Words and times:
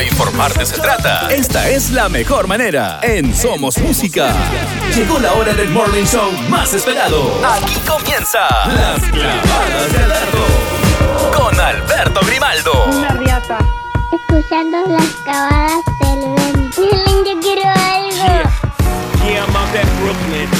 de 0.00 0.06
informarte 0.06 0.64
se 0.64 0.78
trata, 0.78 1.28
esta 1.30 1.68
es 1.68 1.90
la 1.90 2.08
mejor 2.08 2.46
manera. 2.46 3.00
En 3.02 3.36
Somos 3.36 3.76
Música. 3.76 4.34
Llegó 4.96 5.18
la 5.18 5.34
hora 5.34 5.52
del 5.52 5.68
morning 5.68 6.04
show 6.04 6.32
más 6.48 6.72
esperado. 6.72 7.38
Aquí 7.44 7.78
comienza 7.86 8.38
Las 8.68 9.02
Clavadas 9.10 9.92
de 9.92 9.98
Alberto. 10.04 11.36
Con 11.36 11.60
Alberto 11.60 12.20
Grimaldo. 12.26 12.84
Una 12.86 13.08
riata. 13.10 13.58
Escuchando 14.10 14.78
las 14.88 15.06
clavadas 15.22 15.84
del 16.00 16.20
vento. 16.34 16.82
Yo 17.26 17.40
quiero 17.40 17.68
algo. 17.68 18.50
Yeah, 19.22 19.44
I'm 19.44 19.54
out 19.54 19.76
at 19.76 19.86
Brooklyn. 20.00 20.59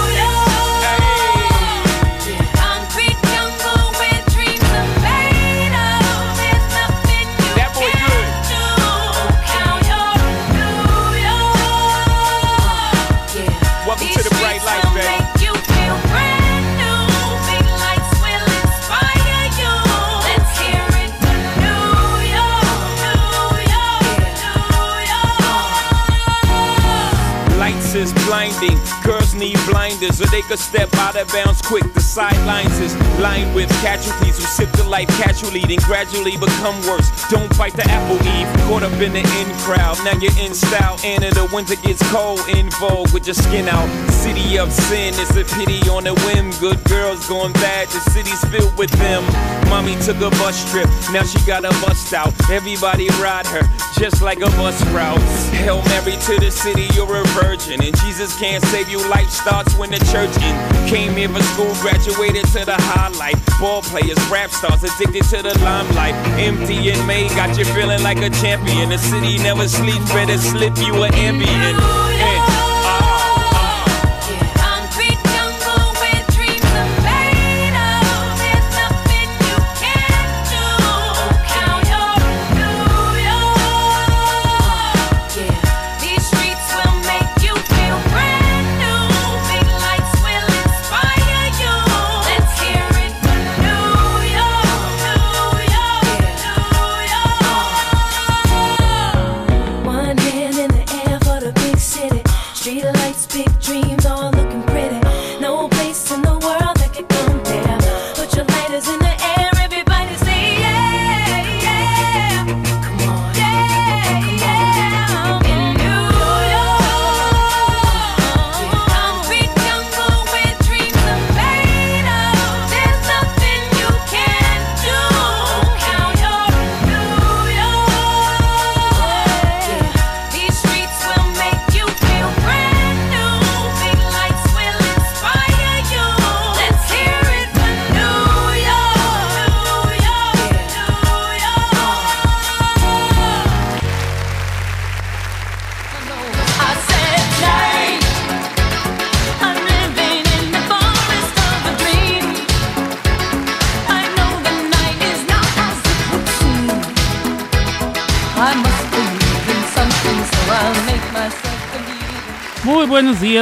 blinding, 28.61 28.79
girls 29.03 29.33
need 29.33 29.57
blinders, 29.69 30.21
or 30.21 30.27
they 30.27 30.41
could 30.41 30.59
step 30.59 30.93
out 30.95 31.15
of 31.15 31.27
bounds 31.29 31.61
quick. 31.61 31.83
The 31.93 32.01
sidelines 32.01 32.79
is 32.79 32.95
lined 33.19 33.53
with 33.55 33.69
casualties 33.81 34.37
who 34.37 34.43
sip 34.43 34.71
the 34.73 34.83
life 34.83 35.07
casually, 35.09 35.61
then 35.61 35.79
gradually 35.85 36.37
become 36.37 36.75
worse. 36.87 37.09
Don't 37.29 37.55
bite 37.57 37.73
the 37.73 37.83
apple 37.89 38.17
eve, 38.27 38.47
caught 38.67 38.83
up 38.83 38.93
in 39.01 39.13
the 39.13 39.19
in 39.19 39.49
crowd. 39.59 39.97
Now 40.03 40.17
you're 40.19 40.37
in 40.39 40.53
style, 40.53 40.97
and 41.03 41.23
in 41.23 41.33
the 41.33 41.49
winter 41.53 41.75
gets 41.75 42.01
cold, 42.11 42.41
in 42.49 42.69
vogue 42.79 43.11
with 43.13 43.25
your 43.25 43.35
skin 43.35 43.67
out. 43.67 43.89
City 44.11 44.57
of 44.57 44.71
sin, 44.71 45.13
it's 45.17 45.35
a 45.35 45.43
pity 45.55 45.89
on 45.89 46.07
a 46.07 46.13
whim. 46.25 46.51
Good 46.59 46.83
girls 46.85 47.27
going 47.27 47.53
bad, 47.53 47.87
the 47.89 47.99
city's 48.11 48.43
filled 48.45 48.77
with 48.77 48.91
them. 48.91 49.23
Mommy 49.71 49.95
took 50.03 50.17
a 50.17 50.29
bus 50.31 50.69
trip, 50.69 50.89
now 51.13 51.23
she 51.23 51.39
got 51.47 51.63
a 51.63 51.71
bust 51.79 52.13
out. 52.13 52.33
Everybody 52.51 53.07
ride 53.23 53.47
her, 53.47 53.63
just 53.97 54.21
like 54.21 54.39
a 54.41 54.51
bus 54.59 54.75
route. 54.87 55.17
Hail 55.55 55.81
Mary 55.85 56.17
to 56.27 56.37
the 56.43 56.51
city, 56.51 56.89
you're 56.93 57.15
a 57.15 57.23
virgin. 57.39 57.81
And 57.81 57.95
Jesus 58.03 58.37
can't 58.37 58.61
save 58.65 58.89
you, 58.89 58.99
life 59.09 59.29
starts 59.29 59.73
when 59.77 59.89
the 59.89 59.99
church 60.11 60.35
in. 60.43 60.55
Came 60.89 61.15
here 61.15 61.29
for 61.29 61.41
school, 61.55 61.73
graduated 61.79 62.43
to 62.51 62.65
the 62.65 62.75
highlight. 62.91 63.39
Ball 63.61 63.81
players, 63.81 64.19
rap 64.29 64.49
stars, 64.51 64.83
addicted 64.83 65.23
to 65.31 65.41
the 65.41 65.57
limelight. 65.63 66.15
Empty 66.37 66.91
and 66.91 67.07
May 67.07 67.29
got 67.29 67.57
you 67.57 67.63
feeling 67.63 68.03
like 68.03 68.17
a 68.17 68.29
champion. 68.29 68.89
The 68.89 68.97
city 68.97 69.37
never 69.37 69.69
sleeps, 69.69 70.11
better 70.11 70.37
slip 70.37 70.77
you 70.79 71.03
an 71.03 71.13
ambient. 71.13 72.10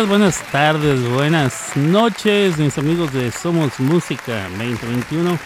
Buenas 0.10 0.42
tardes, 0.52 1.08
buenas 1.12 1.78
noches, 1.78 2.58
mis 2.58 2.76
amigos 2.80 3.14
de 3.14 3.32
Somos 3.32 3.80
Música 3.80 4.50
2021. 4.58 5.38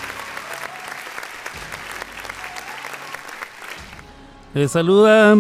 Les 4.54 4.71
saluda 4.71 5.36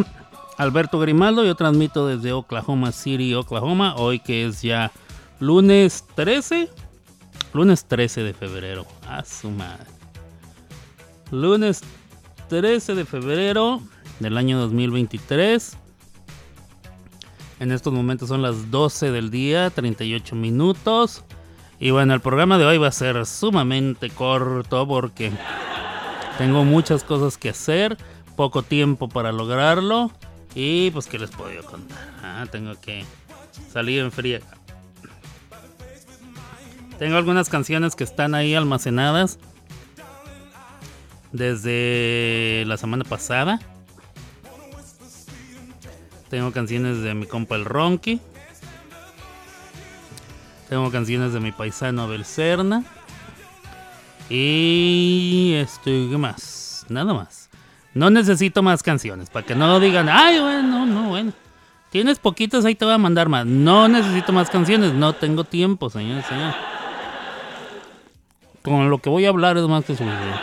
Alberto 0.57 0.99
Grimaldo, 0.99 1.45
yo 1.45 1.55
transmito 1.55 2.05
desde 2.05 2.33
Oklahoma 2.33 2.91
City, 2.91 3.33
Oklahoma, 3.33 3.95
hoy 3.95 4.19
que 4.19 4.45
es 4.45 4.61
ya 4.61 4.91
lunes 5.39 6.03
13, 6.15 6.69
lunes 7.53 7.85
13 7.85 8.23
de 8.23 8.33
febrero, 8.33 8.85
a. 9.07 9.23
Lunes 11.31 11.81
13 12.49 12.95
de 12.95 13.05
febrero 13.05 13.81
del 14.19 14.37
año 14.37 14.59
2023. 14.59 15.77
En 17.63 17.71
estos 17.71 17.93
momentos 17.93 18.27
son 18.27 18.41
las 18.41 18.71
12 18.71 19.11
del 19.11 19.31
día, 19.31 19.69
38 19.69 20.35
minutos. 20.35 21.23
Y 21.79 21.91
bueno, 21.91 22.13
el 22.13 22.19
programa 22.19 22.57
de 22.57 22.65
hoy 22.65 22.77
va 22.77 22.89
a 22.89 22.91
ser 22.91 23.25
sumamente 23.25 24.09
corto 24.09 24.85
porque 24.85 25.31
tengo 26.37 26.65
muchas 26.65 27.05
cosas 27.05 27.37
que 27.37 27.47
hacer, 27.47 27.97
poco 28.35 28.63
tiempo 28.63 29.07
para 29.07 29.31
lograrlo. 29.31 30.11
Y 30.53 30.91
pues, 30.91 31.07
¿qué 31.07 31.17
les 31.17 31.31
puedo 31.31 31.63
contar? 31.63 31.97
Ah, 32.21 32.45
tengo 32.51 32.73
que 32.81 33.05
salir 33.71 34.01
en 34.01 34.11
fría. 34.11 34.41
Tengo 36.99 37.15
algunas 37.15 37.47
canciones 37.47 37.95
que 37.95 38.03
están 38.03 38.35
ahí 38.35 38.55
almacenadas 38.55 39.39
desde 41.31 42.65
la 42.67 42.75
semana 42.75 43.05
pasada. 43.05 43.61
Tengo 46.33 46.51
canciones 46.51 47.03
de 47.03 47.13
mi 47.13 47.27
compa 47.27 47.55
el 47.55 47.63
Ronky. 47.63 48.19
Tengo 50.67 50.89
canciones 50.89 51.31
de 51.31 51.39
mi 51.39 51.51
paisano 51.51 52.01
Abel 52.01 52.25
Serna. 52.25 52.83
Y 54.31 55.53
esto, 55.57 55.83
¿qué 55.83 56.17
más? 56.17 56.87
Nada 56.89 57.13
más. 57.13 57.51
No 57.93 58.09
necesito 58.09 58.63
más 58.63 58.81
canciones, 58.81 59.29
para 59.29 59.45
que 59.45 59.53
no 59.53 59.79
digan, 59.79 60.09
ay, 60.09 60.39
bueno, 60.39 60.87
no, 60.87 61.09
bueno. 61.09 61.33
Tienes 61.91 62.17
poquitas, 62.17 62.65
ahí 62.65 62.73
te 62.73 62.83
voy 62.83 62.95
a 62.95 62.97
mandar 62.97 63.29
más. 63.29 63.45
No 63.45 63.87
necesito 63.87 64.33
más 64.33 64.49
canciones, 64.49 64.91
no 64.91 65.13
tengo 65.13 65.43
tiempo, 65.43 65.91
señor, 65.91 66.23
señor. 66.23 66.55
Con 68.63 68.89
lo 68.89 68.97
que 68.97 69.11
voy 69.11 69.25
a 69.25 69.29
hablar 69.29 69.55
es 69.57 69.67
más 69.67 69.85
que 69.85 69.95
suficiente. 69.95 70.39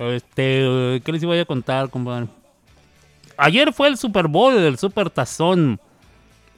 Este, 0.00 1.00
¿qué 1.04 1.12
les 1.12 1.22
iba 1.22 1.40
a 1.40 1.44
contar, 1.44 1.88
compadre? 1.88 2.26
Ayer 3.36 3.72
fue 3.72 3.88
el 3.88 3.96
Super 3.96 4.28
Bowl, 4.28 4.54
el 4.54 4.78
Super 4.78 5.10
Tazón, 5.10 5.80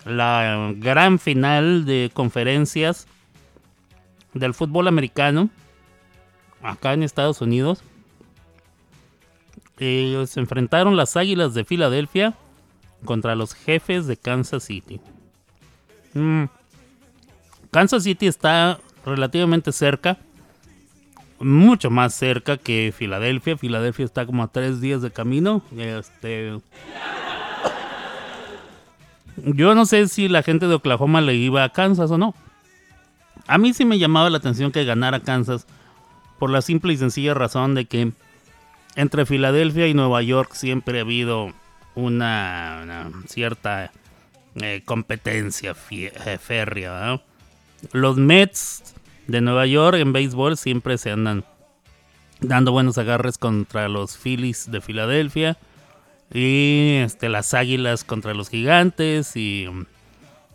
la 0.05 0.73
gran 0.77 1.19
final 1.19 1.85
de 1.85 2.11
conferencias 2.13 3.07
del 4.35 4.55
fútbol 4.55 4.89
americano 4.89 5.51
acá 6.63 6.93
en 6.93 7.03
Estados 7.03 7.41
Unidos. 7.41 7.83
Ellos 9.79 10.31
se 10.31 10.41
enfrentaron 10.41 10.97
las 10.97 11.17
Águilas 11.17 11.55
de 11.55 11.65
Filadelfia 11.65 12.35
contra 13.05 13.37
los 13.37 13.55
jefes 13.55 14.07
de 14.07 14.17
Kansas 14.17 14.65
City. 14.65 15.01
Mm. 16.15 16.45
Kansas 17.71 18.03
City 18.03 18.27
está 18.27 18.81
relativamente 19.05 19.73
cerca 19.73 20.19
mucho 21.41 21.91
más 21.91 22.15
cerca 22.15 22.57
que 22.57 22.93
Filadelfia. 22.97 23.57
Filadelfia 23.57 24.05
está 24.05 24.27
como 24.27 24.43
a 24.43 24.49
tres 24.49 24.81
días 24.81 25.03
de 25.03 25.11
camino. 25.11 25.63
Este. 25.77 26.59
Yo 29.37 29.75
no 29.75 29.87
sé 29.87 30.09
si 30.09 30.29
la 30.29 30.43
gente 30.43 30.67
de 30.67 30.75
Oklahoma 30.75 31.21
le 31.21 31.35
iba 31.35 31.65
a 31.65 31.69
Kansas 31.71 32.11
o 32.11 32.19
no. 32.19 32.35
A 33.47 33.59
mí 33.59 33.73
sí 33.73 33.85
me 33.85 33.99
llamaba 33.99 34.31
la 34.31 34.39
atención 34.39 34.73
que 34.73 34.85
ganara 34.85 35.21
Kansas 35.21 35.67
por 36.39 36.51
la 36.51 36.63
simple 36.63 36.93
y 36.93 36.97
sencilla 36.97 37.35
razón 37.35 37.75
de 37.75 37.87
que 37.87 38.13
entre 38.97 39.27
Filadelfia 39.27 39.87
y 39.87 39.95
Nueva 39.95 40.23
York 40.23 40.55
siempre 40.55 40.99
ha 40.99 41.03
habido 41.03 41.53
una, 41.95 43.11
cierta 43.27 43.93
eh, 44.57 44.83
competencia 44.85 45.75
eh, 45.91 46.39
férrea. 46.41 47.21
Los 47.93 48.17
Mets 48.17 48.95
de 49.29 49.41
Nueva 49.43 49.67
York 49.67 49.99
en 49.99 50.13
béisbol 50.13 50.57
siempre 50.57 50.99
se 50.99 51.13
andan 51.13 51.45
dando 52.41 52.73
buenos 52.73 52.99
agarres 52.99 53.39
contra 53.39 53.89
los 53.89 54.17
Phillies 54.17 54.71
de 54.71 54.81
Filadelfia 54.81 55.59
y 56.33 56.97
este, 57.05 57.29
las 57.29 57.55
Águilas 57.55 58.05
contra 58.05 58.35
los 58.35 58.49
Gigantes 58.49 59.37
y, 59.37 59.67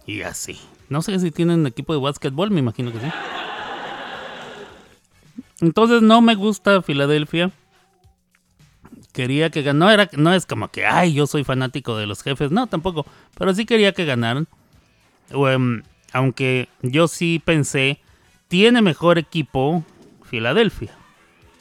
y 0.05 0.21
así. 0.21 0.59
No 0.89 1.01
sé 1.01 1.19
si 1.19 1.31
tienen 1.31 1.65
equipo 1.67 1.93
de 1.93 1.99
básquetbol, 1.99 2.51
me 2.51 2.59
imagino 2.59 2.91
que 2.91 2.99
sí. 2.99 3.07
Entonces 5.61 6.01
no 6.01 6.21
me 6.21 6.35
gusta 6.35 6.81
Filadelfia. 6.81 7.51
Quería 9.11 9.51
que. 9.51 9.73
No, 9.73 9.89
era, 9.91 10.09
no 10.13 10.33
es 10.33 10.45
como 10.45 10.69
que, 10.69 10.85
ay, 10.85 11.13
yo 11.13 11.27
soy 11.27 11.43
fanático 11.43 11.95
de 11.95 12.07
los 12.07 12.23
jefes. 12.23 12.51
No, 12.51 12.67
tampoco. 12.67 13.05
Pero 13.37 13.53
sí 13.53 13.65
quería 13.65 13.93
que 13.93 14.05
ganaran. 14.05 14.47
Em, 15.29 15.83
aunque 16.11 16.67
yo 16.81 17.07
sí 17.07 17.41
pensé 17.43 18.02
tiene 18.53 18.83
mejor 18.83 19.17
equipo 19.17 19.83
Filadelfia. 20.29 20.91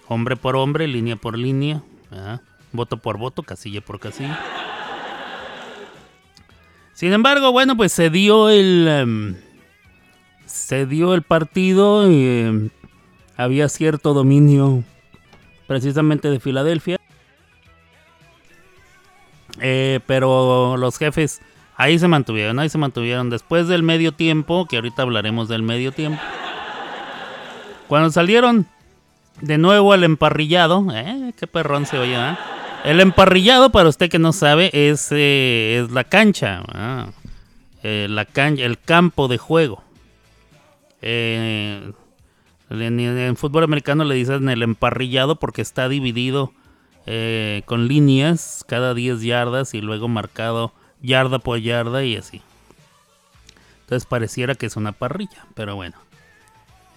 Hombre 0.09 0.37
por 0.37 0.57
hombre, 0.57 0.87
línea 0.87 1.17
por 1.17 1.39
línea, 1.39 1.83
voto 2.71 2.99
por 2.99 3.17
voto, 3.17 3.43
casilla 3.43 3.81
por 3.81 3.99
casilla. 3.99 4.39
Sin 6.93 7.15
embargo, 7.15 7.51
bueno, 7.51 7.79
pues 7.79 7.93
se 7.93 8.11
dio 8.11 8.51
el 8.51 8.87
em, 8.89 9.37
se 10.45 10.85
dio 10.85 11.15
el 11.15 11.23
partido 11.23 12.11
y 12.11 12.27
em, 12.27 12.69
había 13.39 13.71
cierto 13.71 14.13
dominio 14.13 14.85
precisamente 15.67 16.29
de 16.29 16.41
Filadelfia. 16.41 16.99
Eh, 19.61 20.01
pero 20.07 20.77
los 20.77 20.99
jefes 20.99 21.41
ahí 21.75 21.99
se 21.99 22.07
mantuvieron, 22.07 22.59
ahí 22.59 22.69
se 22.69 22.77
mantuvieron 22.77 23.31
después 23.31 23.67
del 23.67 23.83
medio 23.83 24.13
tiempo, 24.13 24.67
que 24.67 24.77
ahorita 24.77 25.01
hablaremos 25.01 25.49
del 25.49 25.63
medio 25.63 25.91
tiempo. 25.93 26.21
Cuando 27.93 28.11
salieron 28.11 28.65
de 29.43 29.59
nuevo 29.59 29.93
al 29.93 30.03
emparrillado, 30.03 30.87
¿eh? 30.95 31.35
Qué 31.39 31.47
perrón 31.47 31.85
se 31.85 31.99
oye, 31.99 32.17
¿eh? 32.17 32.37
El 32.85 33.01
emparrillado, 33.01 33.71
para 33.71 33.91
usted 33.91 34.09
que 34.09 34.19
no 34.19 34.33
sabe, 34.33 34.71
es, 34.73 35.09
eh, 35.13 35.79
es 35.85 35.93
la 35.93 36.05
cancha. 36.05 36.63
Eh, 37.83 38.07
la 38.09 38.25
cancha, 38.25 38.65
el 38.65 38.79
campo 38.79 39.29
de 39.29 39.37
juego. 39.37 39.85
En, 41.03 41.95
en, 42.71 43.37
fútbol 43.37 43.65
americano 43.65 44.05
le 44.05 44.15
dicen 44.15 44.49
el 44.49 44.63
emparrillado 44.63 45.37
porque 45.37 45.61
está 45.61 45.91
dividido 45.91 46.55
con 47.67 47.89
líneas 47.89 48.65
cada 48.67 48.95
10 48.95 49.21
yardas 49.21 49.75
y 49.75 49.83
luego 49.83 50.09
marcado 50.09 50.73
yarda 51.03 51.41
por 51.41 51.59
yarda 51.61 52.03
y 52.05 52.17
así. 52.17 52.41
Entonces 53.83 54.07
pareciera 54.07 54.55
que 54.55 54.65
es 54.65 54.77
una 54.77 54.93
parrilla, 54.93 55.45
pero 55.55 55.77
bueno. 55.77 55.99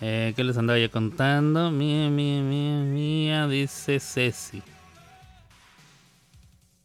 Eh, 0.01 0.33
¿Qué 0.35 0.43
les 0.43 0.57
andaba 0.57 0.77
ya 0.77 0.89
contando? 0.89 1.71
Mía, 1.71 2.09
mía, 2.09 2.41
mía, 2.41 2.79
mía, 2.81 3.47
dice 3.47 3.99
Ceci. 3.99 4.61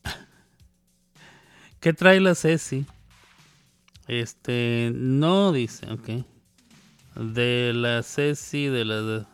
¿Qué 1.81 1.93
trae 1.93 2.21
la 2.21 2.35
Ceci? 2.35 2.87
Este, 4.07 4.93
no 4.95 5.53
dice, 5.53 5.91
ok. 5.91 6.25
De 7.17 7.73
la 7.75 8.03
Ceci, 8.03 8.67
de 8.67 8.85
las, 8.85 9.27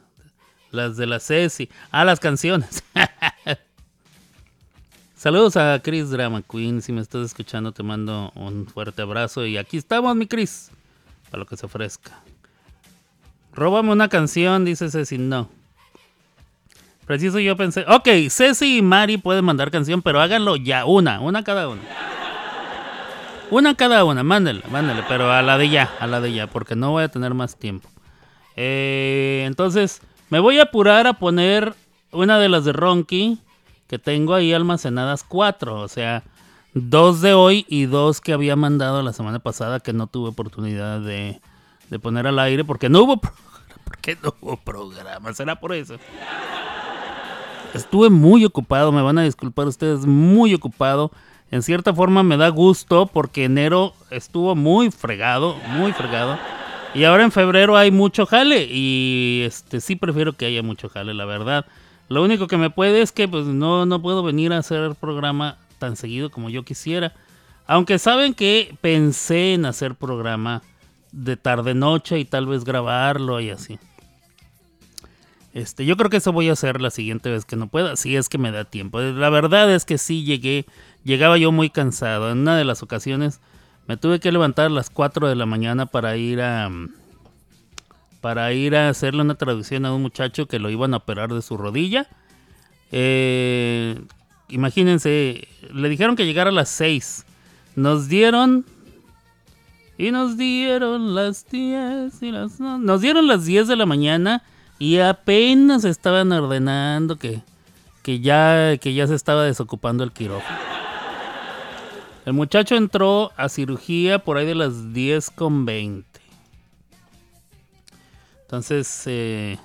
las 0.71 0.97
de 0.97 1.07
la 1.07 1.21
Ceci. 1.21 1.69
Ah, 1.91 2.05
las 2.05 2.19
canciones. 2.19 2.83
Saludos 5.17 5.57
a 5.57 5.81
Chris 5.83 6.11
Drama 6.11 6.43
Queen. 6.43 6.81
Si 6.81 6.93
me 6.93 7.01
estás 7.03 7.27
escuchando, 7.27 7.73
te 7.73 7.83
mando 7.83 8.33
un 8.35 8.67
fuerte 8.67 9.03
abrazo. 9.03 9.45
Y 9.45 9.59
aquí 9.59 9.77
estamos, 9.77 10.15
mi 10.17 10.27
Chris. 10.27 10.71
Para 11.31 11.41
lo 11.41 11.47
que 11.47 11.57
se 11.57 11.67
ofrezca. 11.67 12.23
Róbame 13.57 13.91
una 13.91 14.09
canción, 14.09 14.67
dice 14.67 14.91
Ceci. 14.91 15.17
No. 15.17 15.49
Preciso 17.07 17.39
yo 17.39 17.57
pensé. 17.57 17.87
Ok, 17.89 18.09
Ceci 18.29 18.79
y 18.79 18.83
Mari 18.83 19.17
pueden 19.17 19.45
mandar 19.45 19.71
canción, 19.71 20.03
pero 20.03 20.21
háganlo 20.21 20.57
ya. 20.57 20.85
Una, 20.85 21.21
una 21.21 21.43
cada 21.43 21.69
una. 21.69 21.81
Una 23.51 23.75
cada 23.77 24.05
una, 24.05 24.23
mándale, 24.25 24.63
mándale, 24.71 25.05
pero 25.09 25.33
a 25.33 25.41
la 25.41 25.57
de 25.57 25.71
ya, 25.71 25.89
a 26.01 26.07
la 26.07 26.21
de 26.21 26.33
ya, 26.33 26.49
porque 26.49 26.75
no 26.75 26.91
voy 26.91 27.05
a 27.05 27.09
tener 27.09 27.33
más 27.33 27.57
tiempo. 27.57 27.89
Eh, 28.57 29.45
entonces, 29.47 30.03
me 30.31 30.41
voy 30.41 30.59
a 30.59 30.65
apurar 30.65 31.07
a 31.07 31.13
poner 31.13 31.75
una 32.11 32.41
de 32.41 32.49
las 32.49 32.65
de 32.65 32.73
Ronky, 32.73 33.39
que 33.87 34.01
tengo 34.01 34.35
ahí 34.35 34.53
almacenadas 34.53 35.23
cuatro, 35.23 35.81
o 35.81 35.87
sea, 35.87 36.25
dos 36.75 37.21
de 37.21 37.35
hoy 37.35 37.65
y 37.69 37.87
dos 37.87 38.21
que 38.21 38.33
había 38.33 38.57
mandado 38.57 39.01
la 39.03 39.13
semana 39.13 39.39
pasada 39.39 39.79
que 39.79 39.93
no 39.93 40.09
tuve 40.09 40.31
oportunidad 40.31 41.01
de, 41.01 41.41
de 41.89 41.99
poner 42.01 42.27
al 42.27 42.41
aire 42.41 42.65
porque 42.65 42.89
no 42.89 43.03
hubo 43.03 43.21
¿Por 43.87 43.99
qué 43.99 44.19
no 44.21 44.35
hubo 44.41 44.57
programa? 44.57 45.33
¿Será 45.33 45.55
por 45.55 45.73
eso? 45.73 45.95
Estuve 47.73 48.11
muy 48.11 48.45
ocupado, 48.45 48.91
me 48.91 49.01
van 49.01 49.19
a 49.19 49.23
disculpar 49.23 49.69
ustedes, 49.69 50.07
muy 50.07 50.55
ocupado. 50.55 51.13
en 51.53 51.63
cierta 51.63 51.95
forma 51.95 52.25
me 52.25 52.37
da 52.37 52.49
gusto 52.49 53.07
porque 53.07 53.45
enero 53.45 53.95
estuvo 54.11 54.57
muy 54.57 54.91
fregado, 54.91 55.55
muy 55.69 55.93
fregado. 55.93 56.37
Y 56.95 57.05
ahora 57.05 57.23
en 57.23 57.31
febrero 57.31 57.77
hay 57.77 57.93
mucho 57.93 58.27
jale 58.27 58.67
y 58.69 59.43
este 59.47 59.81
sí 59.81 59.95
prefiero 59.95 60.33
que 60.33 60.47
haya 60.47 60.65
mucho 60.65 60.89
jale, 60.89 61.15
la 61.15 61.25
verdad. 61.25 61.65
Lo 62.09 62.25
único 62.25 62.49
que 62.49 62.57
me 62.57 62.71
puede 62.71 63.03
es 63.03 63.13
que 63.13 63.29
pues 63.29 63.47
no, 63.47 63.87
no 63.87 64.03
puedo 64.03 64.25
venir 64.25 64.53
a 64.53 64.59
hacer 64.59 64.83
el 64.83 64.97
programa 64.97 65.59
tan 65.79 65.95
seguido 65.95 66.31
como 66.31 66.51
yo 66.51 66.65
quisiera. 66.65 67.13
Aunque 67.69 68.01
saben 68.01 68.35
que 68.35 68.77
pensé 68.81 69.55
en 69.55 69.65
hacer 69.65 69.95
programa 69.95 70.63
de 71.17 71.39
tarde 71.39 71.75
noche 71.75 72.19
y 72.19 72.27
tal 72.27 72.47
vez 72.47 72.65
grabarlo 72.65 73.41
y 73.41 73.51
así. 73.51 73.79
Este, 75.55 75.87
yo 75.87 75.97
creo 75.97 76.11
que 76.11 76.19
eso 76.19 76.33
voy 76.33 76.51
a 76.51 76.53
hacer 76.53 76.83
la 76.83 76.91
siguiente 76.91 77.31
vez 77.31 77.47
que 77.47 77.57
no 77.57 77.69
pueda, 77.69 77.97
si 77.97 78.15
es 78.15 78.29
que 78.29 78.37
me 78.37 78.53
da 78.53 78.67
tiempo. 78.67 79.01
La 79.01 79.31
verdad 79.31 79.75
es 79.75 79.87
que 79.87 79.97
sí 79.97 80.25
llegué, 80.25 80.67
llegaba 81.03 81.39
yo 81.39 81.51
muy 81.53 81.71
cansado. 81.71 82.31
En 82.31 82.41
una 82.41 82.59
de 82.59 82.67
las 82.67 82.83
ocasiones 82.83 83.41
me 83.87 83.97
tuve 83.97 84.21
que 84.21 84.31
levantar 84.31 84.67
a 84.67 84.71
las 84.71 84.91
4 84.91 85.27
de 85.27 85.35
la 85.35 85.47
mañana 85.47 85.87
para 85.87 86.19
ir 86.19 86.43
a 86.43 86.71
para 88.21 88.53
ir 88.53 88.77
a 88.77 88.91
hacerle 88.91 89.23
una 89.23 89.37
traducción 89.37 89.87
a 89.87 89.95
un 89.95 90.03
muchacho 90.03 90.47
que 90.47 90.59
lo 90.59 90.69
iban 90.69 90.93
a 90.93 90.99
operar 90.99 91.33
de 91.33 91.41
su 91.41 91.57
rodilla. 91.57 92.09
Eh, 92.93 93.99
imagínense, 94.49 95.49
le 95.73 95.89
dijeron 95.89 96.17
que 96.17 96.27
llegara 96.27 96.51
a 96.51 96.53
las 96.53 96.69
6. 96.71 97.25
Nos 97.77 98.09
dieron 98.09 98.67
y 99.99 100.11
nos 100.11 100.37
dieron 100.37 101.15
las 101.15 101.49
10 101.49 102.23
y 102.23 102.31
las 102.31 102.61
nos 102.61 103.01
dieron 103.01 103.27
las 103.27 103.45
10 103.45 103.69
de 103.69 103.77
la 103.77 103.87
mañana 103.87 104.43
y 104.79 104.99
apenas 104.99 105.85
estaban 105.85 106.33
ordenando 106.33 107.17
que, 107.17 107.43
que, 108.03 108.21
ya, 108.21 108.77
que 108.79 108.95
ya 108.95 109.07
se 109.07 109.15
estaba 109.15 109.45
desocupando 109.45 110.05
el 110.05 110.13
quirófano. 110.13 110.59
El 112.27 112.33
muchacho 112.33 112.75
entró 112.75 113.31
a 113.37 113.49
cirugía 113.49 114.19
por 114.19 114.37
ahí 114.37 114.47
de 114.47 114.57
las 114.57 114.93
10 114.93 115.31
con 115.31 115.65
20. 115.65 116.21
Entonces, 118.43 119.03
eh, 119.07 119.59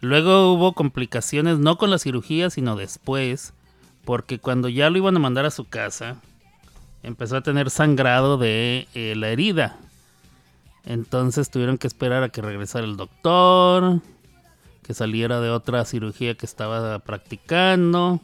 luego 0.00 0.54
hubo 0.54 0.72
complicaciones, 0.72 1.58
no 1.58 1.76
con 1.76 1.90
la 1.90 1.98
cirugía, 1.98 2.50
sino 2.50 2.76
después, 2.76 3.52
porque 4.04 4.38
cuando 4.38 4.68
ya 4.68 4.90
lo 4.90 4.98
iban 4.98 5.16
a 5.16 5.20
mandar 5.20 5.44
a 5.44 5.50
su 5.50 5.66
casa, 5.66 6.16
empezó 7.06 7.36
a 7.36 7.40
tener 7.40 7.70
sangrado 7.70 8.36
de 8.36 8.88
eh, 8.94 9.14
la 9.16 9.28
herida. 9.28 9.76
Entonces 10.84 11.50
tuvieron 11.50 11.78
que 11.78 11.86
esperar 11.86 12.24
a 12.24 12.30
que 12.30 12.42
regresara 12.42 12.84
el 12.84 12.96
doctor, 12.96 14.00
que 14.82 14.92
saliera 14.92 15.40
de 15.40 15.50
otra 15.50 15.84
cirugía 15.84 16.34
que 16.34 16.46
estaba 16.46 16.98
practicando, 16.98 18.20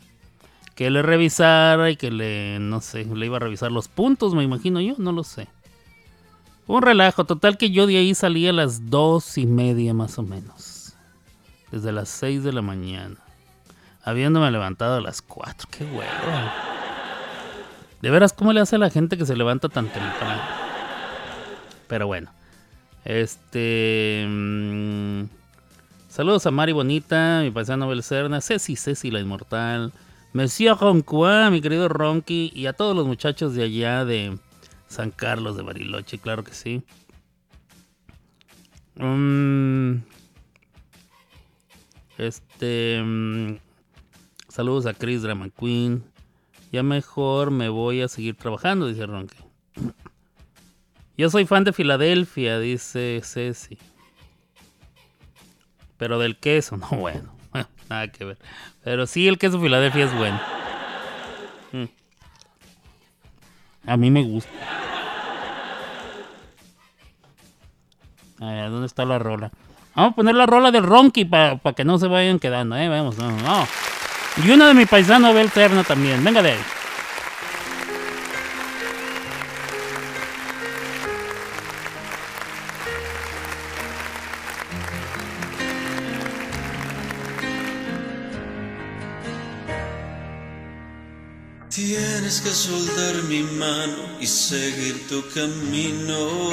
que 0.75 0.91
le 0.91 1.01
revisara 1.03 1.91
y 1.91 1.97
que 1.97 2.11
le, 2.11 2.59
no 2.59 2.81
sé, 2.81 3.05
le 3.05 3.27
iba 3.27 3.37
a 3.37 3.41
revisar 3.41 3.71
los 3.71 3.87
puntos, 3.87 4.35
me 4.35 4.43
imagino 4.43 4.81
yo, 4.81 4.97
no 4.99 5.13
lo 5.13 5.23
sé. 5.23 5.47
Un 6.67 6.83
relajo, 6.83 7.25
total 7.25 7.59
que 7.59 7.71
yo 7.71 7.87
de 7.87 7.99
ahí 7.99 8.17
salí 8.17 8.49
a 8.49 8.53
las 8.53 8.91
dos 8.91 9.39
y 9.39 9.47
media 9.47 9.95
más 9.95 10.19
o 10.19 10.25
menos. 10.25 10.95
Desde 11.71 11.93
las 11.93 12.09
seis 12.09 12.43
de 12.43 12.53
la 12.53 12.63
mañana. 12.63 13.17
Habiéndome 14.03 14.51
levantado 14.51 14.97
a 14.97 15.01
las 15.01 15.23
cuatro. 15.23 15.69
Qué 15.71 15.85
huevo. 15.85 16.82
De 18.03 18.11
veras, 18.11 18.33
¿cómo 18.33 18.53
le 18.53 18.61
hace 18.61 18.75
a 18.75 18.79
la 18.81 18.91
gente 18.91 19.17
que 19.17 19.25
se 19.25 19.37
levanta 19.37 19.69
tan 19.69 19.87
temprano? 19.87 20.43
Pero 21.87 22.09
bueno. 22.09 22.33
Este... 23.05 24.27
Mm, 24.29 25.27
saludos 26.09 26.45
a 26.47 26.51
Mari 26.51 26.73
Bonita, 26.73 27.43
mi 27.43 27.53
paisano 27.53 27.87
Belcerna, 27.87 28.41
Ceci, 28.41 28.75
Ceci 28.75 29.13
la 29.13 29.21
Inmortal, 29.21 29.93
Monsieur 30.33 30.77
Roncois, 30.77 31.49
mi 31.53 31.61
querido 31.61 31.89
Ronky, 31.89 32.51
y 32.53 32.67
a 32.67 32.73
todos 32.73 32.97
los 32.97 33.07
muchachos 33.07 33.55
de 33.55 33.65
allá 33.65 34.05
de 34.05 34.37
San 34.89 35.13
Carlos 35.13 35.57
de 35.57 35.63
Bariloche, 35.63 36.19
claro 36.19 36.43
que 36.43 36.55
sí. 36.55 36.83
Mm, 38.97 40.03
este. 42.19 43.01
Mm, 43.01 43.59
saludos 44.49 44.87
a 44.87 44.95
Chris 44.95 45.23
Drama 45.23 45.49
Queen. 45.51 46.12
Ya 46.73 46.83
mejor 46.83 47.51
me 47.51 47.69
voy 47.69 48.01
a 48.01 48.09
seguir 48.09 48.35
trabajando, 48.35 48.89
dice 48.89 49.05
Ronque. 49.05 49.37
Yo 51.19 51.29
soy 51.29 51.45
fan 51.45 51.65
de 51.65 51.75
Filadelfia, 51.75 52.59
dice 52.59 53.21
Ceci. 53.23 53.77
Pero 55.99 56.19
del 56.19 56.39
queso, 56.39 56.77
no 56.79 56.89
bueno. 56.89 57.35
Nada 57.91 58.09
que 58.09 58.25
ver. 58.25 58.39
Pero 58.83 59.07
sí, 59.07 59.29
el 59.29 59.37
queso 59.37 59.61
Filadelfia 59.61 60.07
es 60.07 60.17
bueno. 60.17 60.41
Mm. 61.73 61.85
A 63.87 63.97
mí 63.99 64.11
me 64.11 64.25
gusta. 64.25 64.51
A 68.41 68.69
¿dónde 68.69 68.87
está 68.87 69.05
la 69.05 69.19
rola? 69.19 69.53
Vamos 69.95 70.13
a 70.13 70.17
poner 70.17 70.35
la 70.35 70.47
rola 70.47 70.71
del 70.71 70.85
Ronky 70.85 71.27
para 71.27 71.59
que 71.77 71.85
no 71.85 71.99
se 71.99 72.09
vayan 72.09 72.39
quedando, 72.39 72.77
¿eh? 72.77 72.89
Vamos, 72.89 73.19
no, 73.19 73.31
no. 73.31 73.67
Y 74.37 74.51
una 74.51 74.69
de 74.69 74.75
mi 74.75 74.87
paisano 74.87 75.35
Bel 75.35 75.51
Terna 75.51 75.85
también. 75.85 76.25
Venga 76.25 76.43
de 76.43 76.53
ahí. 76.53 76.65
Tienes 91.69 92.41
que 92.41 92.51
soltar 92.51 93.23
mi 93.25 93.43
mano 93.43 94.19
y 94.21 94.27
seguir 94.27 95.07
tu 95.09 95.23
camino. 95.31 96.51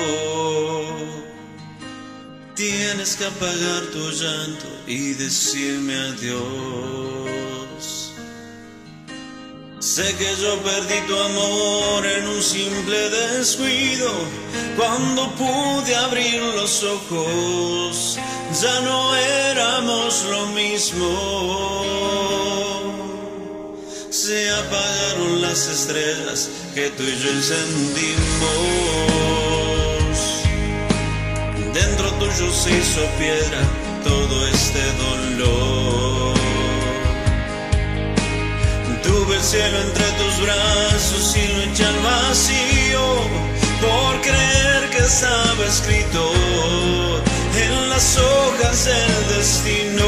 Tienes 2.56 3.16
que 3.16 3.26
apagar 3.26 3.84
tu 3.94 4.12
llanto 4.12 4.68
y 4.88 5.14
decirme 5.14 5.96
adiós. 5.96 7.69
Sé 9.80 10.04
que 10.18 10.36
yo 10.42 10.58
perdí 10.64 11.00
tu 11.08 11.18
amor 11.18 12.06
en 12.06 12.28
un 12.28 12.42
simple 12.42 13.10
descuido. 13.10 14.12
Cuando 14.78 15.32
pude 15.36 15.96
abrir 15.96 16.42
los 16.56 16.84
ojos, 16.84 18.18
ya 18.62 18.82
no 18.82 19.16
éramos 19.16 20.26
lo 20.26 20.48
mismo 20.48 22.00
se 24.12 24.50
apagaron 24.52 25.42
las 25.42 25.68
estrellas 25.68 26.50
que 26.76 26.90
tú 26.90 27.04
y 27.04 27.18
yo 27.18 27.30
encendimos. 27.32 28.20
Dentro 31.74 32.12
tuyo 32.20 32.52
se 32.52 32.78
hizo 32.78 33.02
piedra 33.18 33.62
todo 34.04 34.48
este 34.48 34.82
dolor. 35.04 36.19
El 39.40 39.46
cielo 39.46 39.78
entre 39.80 40.06
tus 40.20 40.42
brazos 40.42 41.38
y 41.38 41.48
lo 41.54 41.62
eché 41.72 41.86
al 41.86 42.00
vacío 42.00 43.02
por 43.80 44.22
creer 44.22 44.90
que 44.92 44.98
estaba 44.98 45.66
escrito 45.66 46.32
en 47.56 47.90
las 47.90 48.18
hojas 48.18 48.86
del 48.86 49.38
destino. 49.38 50.08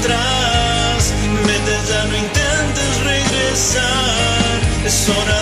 atrás, 0.00 1.12
vete 1.46 1.76
ya 1.88 2.04
no 2.04 2.16
intentes 2.16 2.90
regresar, 3.04 4.58
es 4.84 5.08
hora 5.08 5.37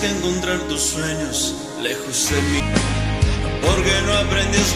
Que 0.00 0.08
encontrar 0.08 0.58
tus 0.68 0.80
sueños 0.80 1.54
lejos 1.82 2.30
de 2.30 2.40
mí 2.40 2.62
porque 3.60 3.92
no 4.06 4.12
aprendes 4.14 4.74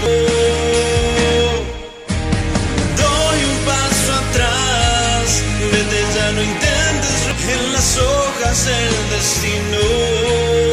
Doy 2.97 3.45
un 3.51 3.59
paso 3.65 4.13
atrás, 4.13 5.43
vete 5.73 6.05
ya 6.15 6.33
no 6.33 6.43
intentes 6.43 7.29
en 7.49 7.73
las 7.73 7.99
hojas 7.99 8.67
el 8.67 9.11
destino. 9.11 10.66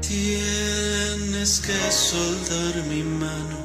Tienes 0.00 1.60
que 1.60 1.90
soltar 1.90 2.84
mi 2.90 3.02
mano 3.02 3.58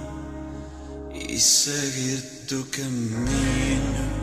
y 1.14 1.38
seguir 1.38 2.48
tu 2.48 2.66
camino. 2.70 4.19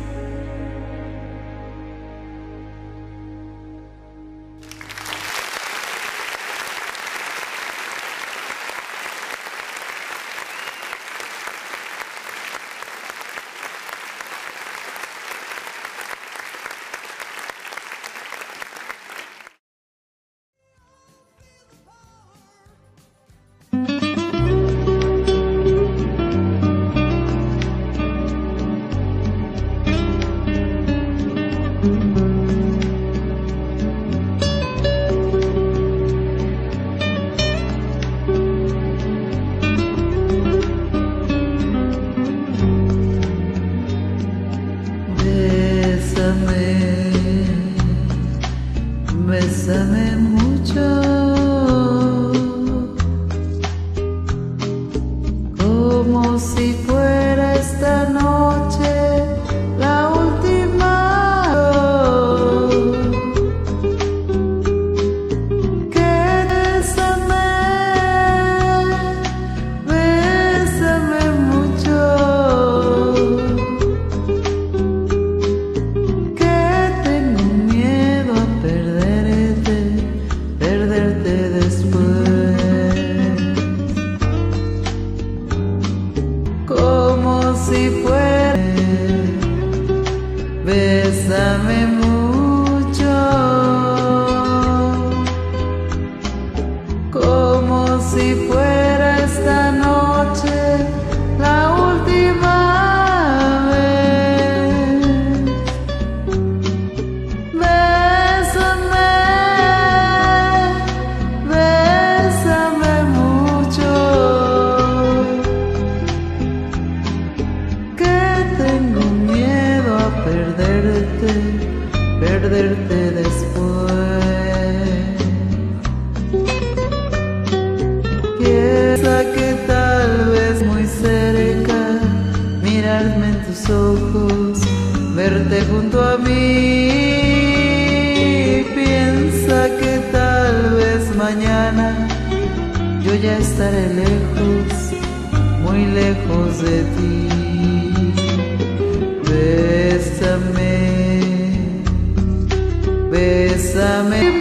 besame. 153.56 154.35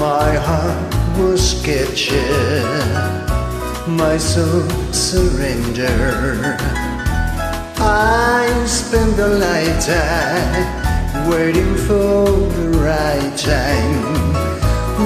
My 0.00 0.34
heart 0.34 1.18
was 1.18 1.60
captured, 1.62 2.64
my 3.86 4.16
soul 4.16 4.66
surrendered. 4.92 6.58
I 7.78 8.64
spent 8.66 9.16
the 9.16 9.28
lifetime 9.28 11.28
waiting 11.28 11.76
for 11.76 12.24
the 12.56 12.70
right 12.80 13.36
time. 13.36 14.32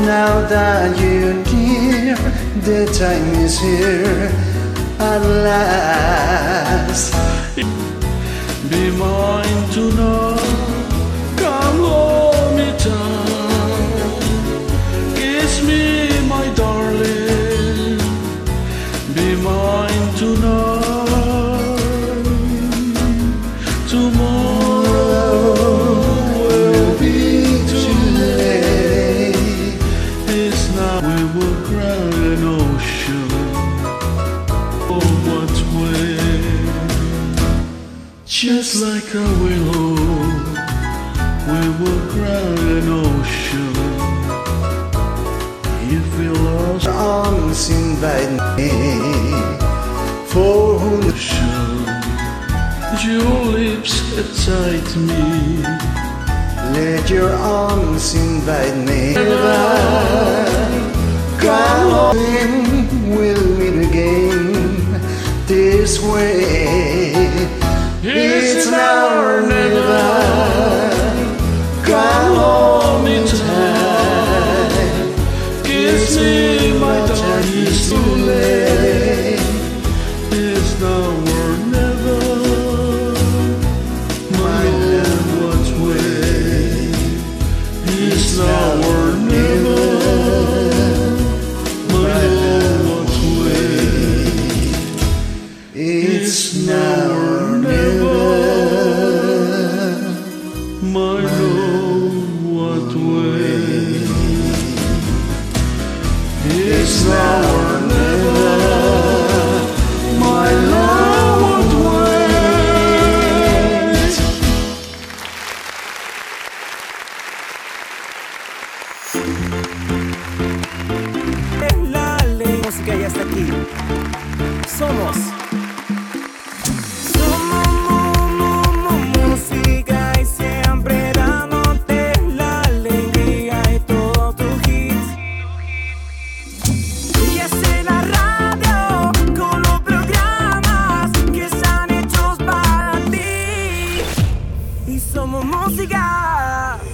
Now 0.06 0.46
that 0.48 0.96
you're 0.96 1.34
near, 1.52 2.14
the 2.62 2.86
time 2.96 3.34
is 3.44 3.58
here 3.58 4.30
at 5.00 5.22
last. 5.42 7.12
Be 8.70 8.90
mine 8.96 9.70
to 9.72 9.92
know. 9.94 10.69
Kiss 15.14 15.62
me, 15.64 16.08
my 16.28 16.46
darling. 16.54 17.98
Be 19.14 19.36
mine 19.42 20.14
tonight. 20.16 20.69
excite 54.20 54.96
me. 54.96 55.62
Let 56.76 57.08
your 57.08 57.32
arms 57.32 58.14
invite 58.14 58.76
me. 58.86 59.14
Come 61.40 61.92
on, 61.92 62.16
we'll 63.10 63.48
meet 63.58 63.88
again 63.88 65.00
this 65.46 66.02
way. 66.02 66.59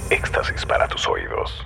Éxtasis 0.09 0.63
para 0.63 0.87
tus 0.87 1.07
oídos. 1.07 1.65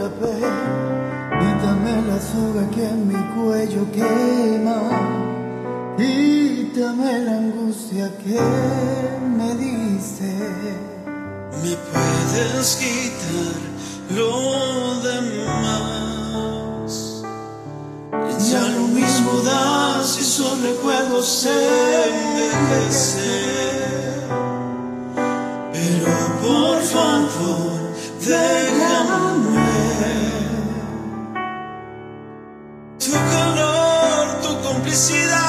la 0.00 0.08
ve, 0.20 0.36
quítame 1.40 1.94
la 2.08 2.18
soga 2.30 2.64
que 2.74 2.84
en 2.94 3.00
mi 3.10 3.20
cuello 3.34 3.82
quema, 3.96 4.78
quítame 5.98 7.12
la 7.26 7.34
angustia 7.44 8.06
que 8.22 8.40
me 9.36 9.50
dice. 9.66 10.30
Me 11.62 11.74
puedes 11.90 12.66
quitar 12.80 13.56
lo 14.18 14.32
demás, 15.08 16.90
ya 18.50 18.64
lo 18.76 18.84
mismo 18.98 19.32
da 19.48 20.02
si 20.02 20.22
son 20.24 20.56
recuerdos 20.62 21.26
se 21.42 21.58
envejece, 22.08 23.32
pero 25.74 26.14
por 26.42 26.76
favor, 26.94 27.78
déjame. 28.26 28.79
felicidad. 35.10 35.39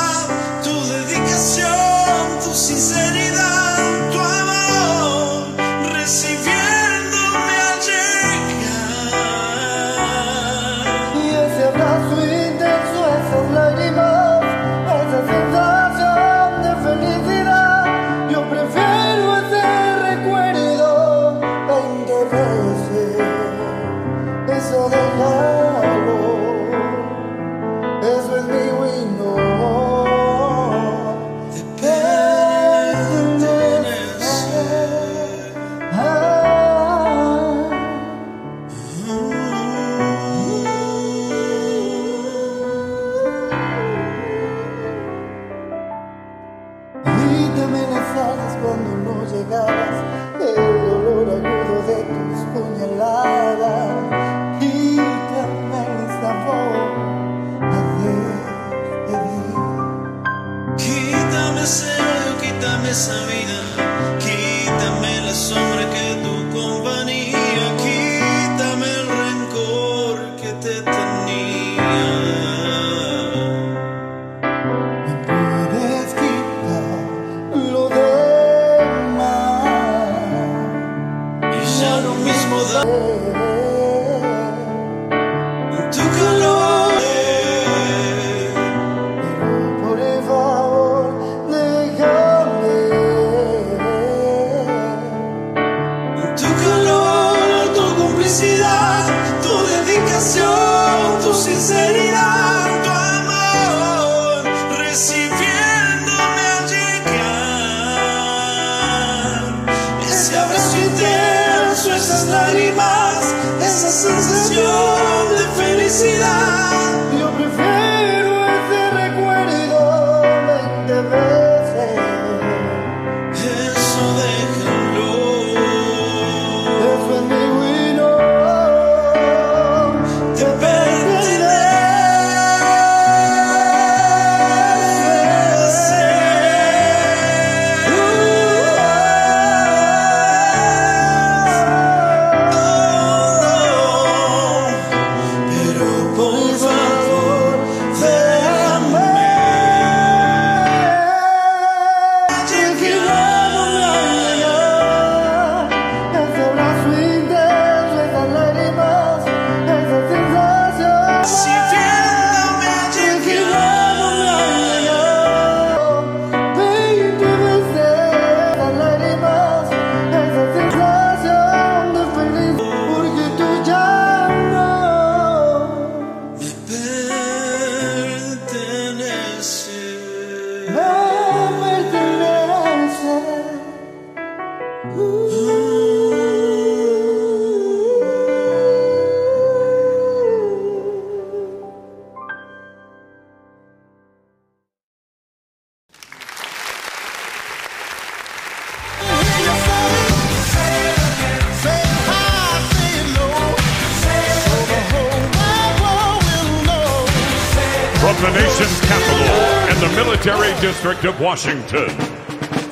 District 211.01 211.15
of 211.15 211.21
Washington. 211.21 211.89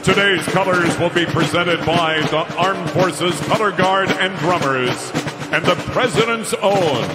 Today's 0.04 0.46
colors 0.48 0.98
will 1.00 1.10
be 1.10 1.26
presented 1.26 1.84
by 1.86 2.22
the 2.30 2.46
Armed 2.58 2.90
Forces 2.92 3.40
Color 3.48 3.72
Guard 3.72 4.10
and 4.10 4.38
Drummers 4.40 5.12
and 5.52 5.66
the 5.66 5.76
President's 5.92 6.54
own 6.62 7.10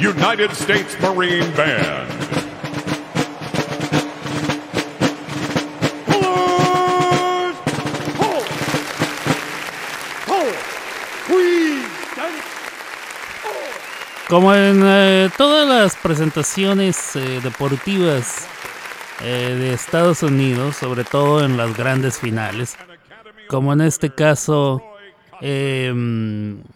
United 0.00 0.52
States 0.54 0.96
Marine 1.00 1.50
Band. 1.54 2.12
Como 14.28 14.52
en 14.52 14.82
eh, 14.84 15.30
todas 15.38 15.66
las 15.66 15.96
presentaciones 15.96 17.16
eh, 17.16 17.40
deportivas 17.42 18.46
eh, 19.22 19.56
de 19.58 19.72
Estados 19.72 20.22
Unidos, 20.22 20.76
sobre 20.76 21.04
todo 21.04 21.44
en 21.44 21.56
las 21.56 21.76
grandes 21.76 22.18
finales, 22.18 22.76
como 23.48 23.72
en 23.72 23.80
este 23.80 24.10
caso 24.10 24.82
eh, 25.40 25.92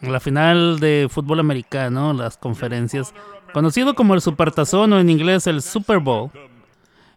la 0.00 0.20
final 0.20 0.78
de 0.80 1.08
fútbol 1.10 1.40
americano, 1.40 2.12
las 2.12 2.36
conferencias, 2.36 3.14
conocido 3.52 3.94
como 3.94 4.14
el 4.14 4.20
Supertazón 4.20 4.92
o 4.92 5.00
en 5.00 5.10
inglés 5.10 5.46
el 5.46 5.62
Super 5.62 5.98
Bowl, 5.98 6.30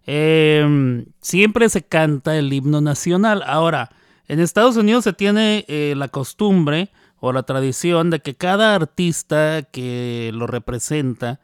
eh, 0.07 1.05
siempre 1.21 1.69
se 1.69 1.83
canta 1.83 2.37
el 2.37 2.51
himno 2.51 2.81
nacional. 2.81 3.43
Ahora, 3.45 3.91
en 4.27 4.39
Estados 4.39 4.77
Unidos 4.77 5.03
se 5.03 5.13
tiene 5.13 5.65
eh, 5.67 5.93
la 5.95 6.07
costumbre 6.07 6.91
o 7.19 7.31
la 7.31 7.43
tradición 7.43 8.09
de 8.09 8.19
que 8.19 8.35
cada 8.35 8.75
artista 8.75 9.63
que 9.63 10.31
lo 10.33 10.47
representa 10.47 11.39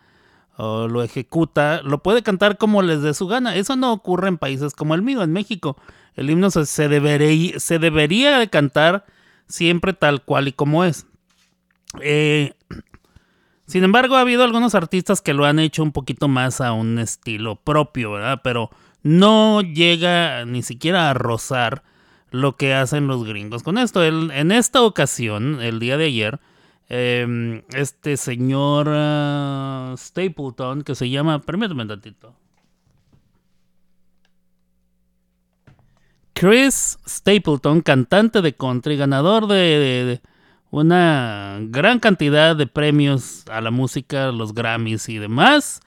o 0.62 0.88
lo 0.88 1.02
ejecuta 1.02 1.82
lo 1.82 2.04
puede 2.04 2.22
cantar 2.22 2.60
como 2.60 2.84
les 2.84 3.02
dé 3.02 3.16
su 3.16 3.26
gana. 3.26 3.56
Eso 3.56 3.76
no 3.76 3.92
ocurre 3.92 4.28
en 4.28 4.38
países 4.38 4.76
como 4.76 4.94
el 4.94 5.02
mío, 5.02 5.24
en 5.24 5.34
México. 5.34 5.76
El 6.16 6.30
himno 6.30 6.52
se, 6.52 6.88
debería, 6.88 7.60
se 7.60 7.80
debería 7.80 8.38
de 8.38 8.48
cantar 8.48 9.06
siempre 9.48 9.94
tal 9.94 10.22
cual 10.22 10.48
y 10.48 10.52
como 10.52 10.84
es. 10.84 11.08
Eh, 12.00 12.54
sin 13.66 13.84
embargo, 13.84 14.16
ha 14.16 14.22
habido 14.22 14.44
algunos 14.44 14.76
artistas 14.76 15.22
que 15.22 15.34
lo 15.34 15.46
han 15.46 15.58
hecho 15.58 15.82
un 15.82 15.94
poquito 15.94 16.28
más 16.28 16.62
a 16.62 16.74
un 16.74 17.00
estilo 17.00 17.56
propio, 17.56 18.12
¿verdad? 18.12 18.42
Pero 18.44 18.70
no 19.02 19.62
llega 19.62 20.46
ni 20.46 20.62
siquiera 20.62 21.10
a 21.10 21.16
rozar 21.16 21.82
lo 22.30 22.56
que 22.56 22.76
hacen 22.76 23.08
los 23.08 23.24
gringos 23.26 23.64
con 23.64 23.80
esto. 23.80 24.04
En 24.04 24.52
esta 24.52 24.84
ocasión, 24.84 25.60
el 25.60 25.80
día 25.80 25.98
de 25.98 26.06
ayer, 26.06 26.40
eh, 26.94 27.64
este 27.74 28.18
señor 28.18 28.88
ah, 28.90 29.96
Stapleton, 29.98 30.82
que 30.82 30.94
se 30.94 31.10
llama, 31.10 31.40
permítame 31.40 31.84
un 31.84 31.88
tantito. 31.88 32.36
Chris 36.34 37.00
Stapleton, 37.08 37.80
cantante 37.80 38.42
de 38.42 38.54
country, 38.54 38.98
ganador 38.98 39.48
de 39.48 40.20
una 40.70 41.60
gran 41.62 42.00
cantidad 42.00 42.58
de 42.58 42.68
premios 42.68 43.46
a 43.50 43.62
la 43.62 43.72
música, 43.72 44.34
los 44.34 44.54
Grammys 44.54 45.08
y 45.08 45.18
demás, 45.18 45.80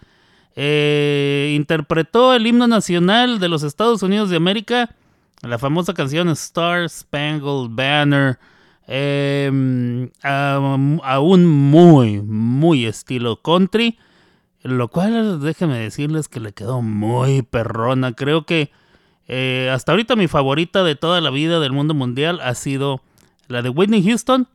eh, 0.56 1.52
interpretó 1.54 2.32
el 2.32 2.46
himno 2.46 2.66
nacional 2.66 3.40
de 3.40 3.50
los 3.50 3.62
Estados 3.62 4.02
Unidos 4.02 4.30
de 4.30 4.36
América, 4.36 4.96
la 5.42 5.58
famosa 5.58 5.92
canción 5.92 6.30
Star 6.30 6.88
Spangled 6.88 7.68
Banner, 7.72 8.38
eh, 8.86 10.10
a, 10.22 11.20
un 11.20 11.46
muy, 11.46 12.20
muy 12.20 12.86
estilo 12.86 13.40
country, 13.40 13.98
lo 14.62 14.88
cual 14.88 15.40
déjenme 15.40 15.78
decirles 15.78 16.28
que 16.28 16.40
le 16.40 16.52
quedó 16.52 16.82
muy 16.82 17.42
perrona. 17.42 18.12
Creo 18.12 18.44
que 18.44 18.70
eh, 19.26 19.70
hasta 19.72 19.92
ahorita 19.92 20.16
mi 20.16 20.28
favorita 20.28 20.84
de 20.84 20.96
toda 20.96 21.20
la 21.20 21.30
vida 21.30 21.60
del 21.60 21.72
mundo 21.72 21.94
mundial 21.94 22.40
ha 22.42 22.54
sido 22.54 23.00
la 23.48 23.62
de 23.62 23.70
Whitney 23.70 24.02
Houston. 24.04 24.48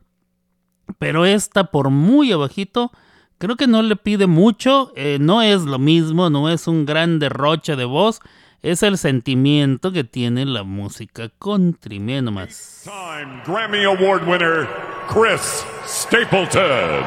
Pero 0.98 1.26
esta 1.26 1.66
por 1.66 1.92
muy 1.92 2.32
abajito, 2.32 2.92
creo 3.38 3.56
que 3.56 3.68
no 3.68 3.82
le 3.82 3.96
pide 3.96 4.28
mucho. 4.28 4.92
eh, 4.96 5.18
no 5.20 5.42
es 5.42 5.64
lo 5.64 5.78
mismo, 5.80 6.30
no 6.30 6.50
es 6.50 6.68
un 6.68 6.86
gran 6.86 7.20
derroche 7.20 7.76
de 7.76 7.86
voz. 7.86 8.22
Es 8.62 8.84
el 8.84 8.98
sentimiento 8.98 9.92
que 9.92 10.04
tiene 10.04 10.46
la 10.46 10.64
música 10.64 11.30
country. 11.40 12.00
Miren 12.00 12.26
nomás. 12.26 12.84
Time 12.84 13.42
Grammy 13.46 13.84
Award 13.86 14.28
winner 14.28 14.68
Chris 15.08 15.64
Stapleton. 15.86 17.04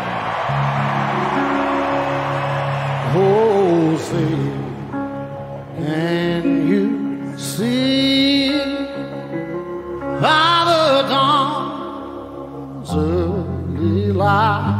Oh, 3.15 3.97
say, 3.99 4.39
can 5.77 6.67
you 6.67 7.39
see 7.39 8.51
by 10.21 10.65
the 10.65 11.03
dawn's 11.09 12.91
early 12.91 14.13
light? 14.13 14.79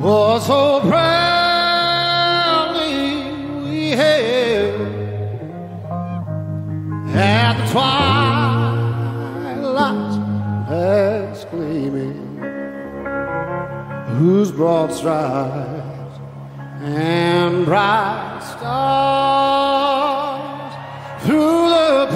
Oh, 0.00 0.38
so 0.38 0.80
proudly 0.88 1.37
hailed 3.90 4.80
at 7.14 7.56
the 7.58 7.64
twilight's 9.60 10.16
last 10.70 11.50
gleaming 11.50 12.38
whose 14.18 14.50
broad 14.52 14.92
stripes 14.92 16.18
and 16.80 17.64
bright 17.64 18.40
stars 18.56 19.28
through 21.24 21.68
the 21.68 22.06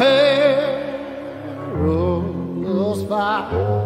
perilous 1.72 3.02
fight. 3.08 3.81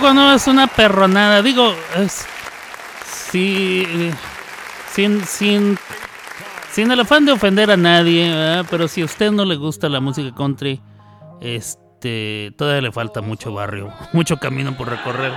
No 0.00 0.32
es 0.34 0.46
una 0.46 0.66
perronada? 0.66 1.42
Digo, 1.42 1.74
es. 1.96 2.26
Sin, 3.30 4.12
sin, 5.26 5.78
sin 6.70 6.90
el 6.90 7.00
afán 7.00 7.26
de 7.26 7.32
ofender 7.32 7.70
a 7.70 7.76
nadie, 7.76 8.62
pero 8.70 8.88
si 8.88 9.02
a 9.02 9.04
usted 9.04 9.30
no 9.30 9.44
le 9.44 9.56
gusta 9.56 9.88
la 9.88 10.00
música 10.00 10.34
country, 10.34 10.80
este, 11.40 12.54
todavía 12.56 12.82
le 12.82 12.92
falta 12.92 13.20
mucho 13.20 13.52
barrio, 13.52 13.92
mucho 14.12 14.38
camino 14.38 14.76
por 14.76 14.88
recorrer. 14.88 15.32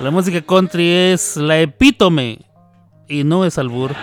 La 0.00 0.10
música 0.10 0.42
country 0.42 0.90
es 0.90 1.36
la 1.36 1.58
epítome 1.60 2.40
y 3.08 3.24
no 3.24 3.44
es 3.44 3.58
albur. 3.58 3.94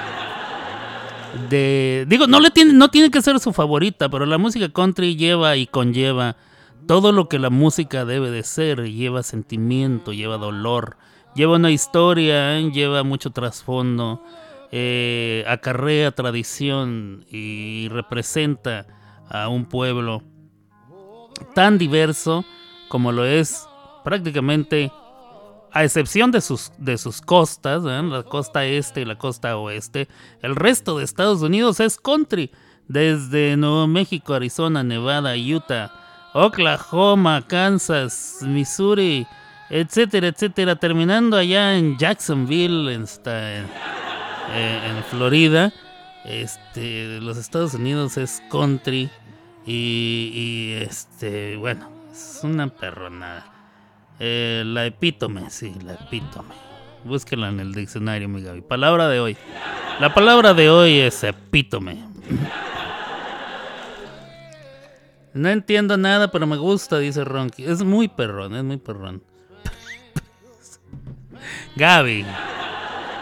De, 1.49 2.05
digo, 2.07 2.27
no 2.27 2.39
le 2.39 2.49
tiene, 2.49 2.73
no 2.73 2.89
tiene 2.89 3.11
que 3.11 3.21
ser 3.21 3.39
su 3.39 3.53
favorita, 3.53 4.09
pero 4.09 4.25
la 4.25 4.37
música 4.37 4.69
country 4.69 5.15
lleva 5.15 5.57
y 5.57 5.67
conlleva 5.67 6.37
todo 6.87 7.11
lo 7.11 7.27
que 7.29 7.39
la 7.39 7.49
música 7.49 8.05
debe 8.05 8.31
de 8.31 8.43
ser. 8.43 8.89
Lleva 8.91 9.23
sentimiento, 9.23 10.13
lleva 10.13 10.37
dolor, 10.37 10.97
lleva 11.35 11.55
una 11.55 11.71
historia, 11.71 12.57
¿eh? 12.57 12.71
lleva 12.71 13.03
mucho 13.03 13.31
trasfondo, 13.31 14.23
eh, 14.71 15.43
acarrea 15.47 16.11
tradición 16.11 17.25
y 17.29 17.87
representa 17.89 18.85
a 19.29 19.47
un 19.47 19.65
pueblo 19.65 20.23
tan 21.53 21.77
diverso 21.77 22.45
como 22.87 23.11
lo 23.11 23.25
es 23.25 23.67
prácticamente 24.03 24.91
a 25.71 25.83
excepción 25.83 26.31
de 26.31 26.39
sus, 26.39 26.71
de 26.77 26.97
sus 26.97 27.19
costas, 27.21 27.83
¿eh? 27.85 28.01
la 28.03 28.23
costa 28.23 28.65
este 28.65 29.01
y 29.01 29.05
la 29.05 29.17
costa 29.17 29.57
oeste, 29.57 30.07
el 30.41 30.55
resto 30.55 30.97
de 30.97 31.03
Estados 31.03 31.41
Unidos 31.41 31.81
es 31.81 31.97
country, 31.97 32.49
desde 32.87 33.57
Nuevo 33.57 33.87
México, 33.87 34.33
Arizona, 34.33 34.83
Nevada, 34.83 35.33
Utah, 35.35 36.04
Oklahoma, 36.37 37.41
Kansas, 37.47 38.39
Missouri, 38.41 39.25
etcétera, 39.69 40.27
etcétera, 40.27 40.75
terminando 40.75 41.37
allá 41.37 41.77
en 41.77 41.97
Jacksonville, 41.97 42.93
en, 42.93 43.03
en- 43.25 43.65
eh, 44.53 44.81
en 44.89 45.03
Florida. 45.09 45.71
Este, 46.25 47.19
los 47.21 47.37
Estados 47.37 47.73
Unidos 47.73 48.17
es 48.17 48.43
country 48.51 49.09
y, 49.65 50.31
y, 50.33 50.73
este, 50.83 51.55
bueno, 51.55 51.89
es 52.11 52.41
una 52.43 52.67
perronada. 52.67 53.45
Eh, 54.19 54.63
la 54.65 54.85
epítome, 54.85 55.49
sí, 55.49 55.73
la 55.85 55.93
epítome. 55.93 56.53
Búsquela 57.05 57.47
en 57.47 57.61
el 57.61 57.73
diccionario, 57.73 58.27
mi 58.27 58.41
Gaby. 58.41 58.61
Palabra 58.61 59.07
de 59.07 59.19
hoy. 59.21 59.37
La 60.01 60.13
palabra 60.13 60.53
de 60.53 60.69
hoy 60.69 60.99
es 60.99 61.23
epítome. 61.23 62.03
No 65.35 65.49
entiendo 65.49 65.97
nada, 65.97 66.31
pero 66.31 66.47
me 66.47 66.55
gusta, 66.55 66.97
dice 66.97 67.25
Ronky. 67.25 67.65
Es 67.65 67.83
muy 67.83 68.07
perrón, 68.07 68.55
es 68.55 68.63
muy 68.63 68.77
perrón. 68.77 69.21
Gaby. 71.75 72.25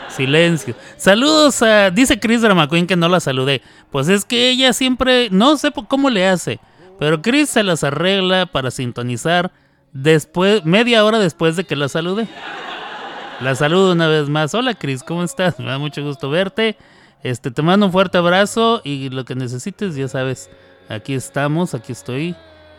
Silencio. 0.09 0.76
Saludos 0.95 1.64
a. 1.64 1.89
Dice 1.89 2.20
Chris 2.20 2.43
Dramaqueen 2.43 2.86
que 2.86 2.95
no 2.95 3.09
la 3.09 3.20
saludé. 3.20 3.64
Pues 3.91 4.09
es 4.09 4.26
que 4.26 4.51
ella 4.51 4.74
siempre. 4.74 5.30
No 5.32 5.57
sé 5.57 5.72
cómo 5.88 6.11
le 6.11 6.28
hace. 6.28 6.59
Pero 6.99 7.24
Chris 7.24 7.49
se 7.49 7.64
las 7.64 7.84
arregla 7.84 8.45
para 8.45 8.70
sintonizar 8.70 9.51
después, 9.91 10.64
media 10.66 11.03
hora 11.05 11.18
después 11.18 11.55
de 11.55 11.64
que 11.64 11.76
la 11.76 11.89
salude. 11.89 12.28
La 13.41 13.55
saludo 13.55 13.93
una 13.93 14.07
vez 14.07 14.30
más. 14.30 14.53
Hola 14.53 14.76
Chris, 14.76 15.01
¿cómo 15.01 15.24
estás? 15.24 15.57
Me 15.57 15.66
da 15.66 15.80
mucho 15.80 16.03
gusto 16.03 16.30
verte. 16.30 16.78
Este, 17.24 17.49
te 17.49 17.64
mando 17.64 17.88
un 17.88 17.91
fuerte 17.91 18.20
abrazo 18.20 18.82
y 18.84 19.09
lo 19.09 19.26
que 19.26 19.34
necesites, 19.34 19.95
ya 19.95 20.07
sabes. 20.07 20.51
Aquí 20.89 21.13
estamos, 21.13 21.73
aquí 21.73 21.91
estoy. 21.91 22.36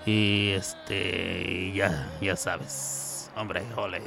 Y 0.07 0.50
este, 0.50 1.72
ya, 1.74 2.09
ya 2.20 2.36
sabes. 2.36 3.30
Hombre, 3.36 3.62
ole. 3.76 4.02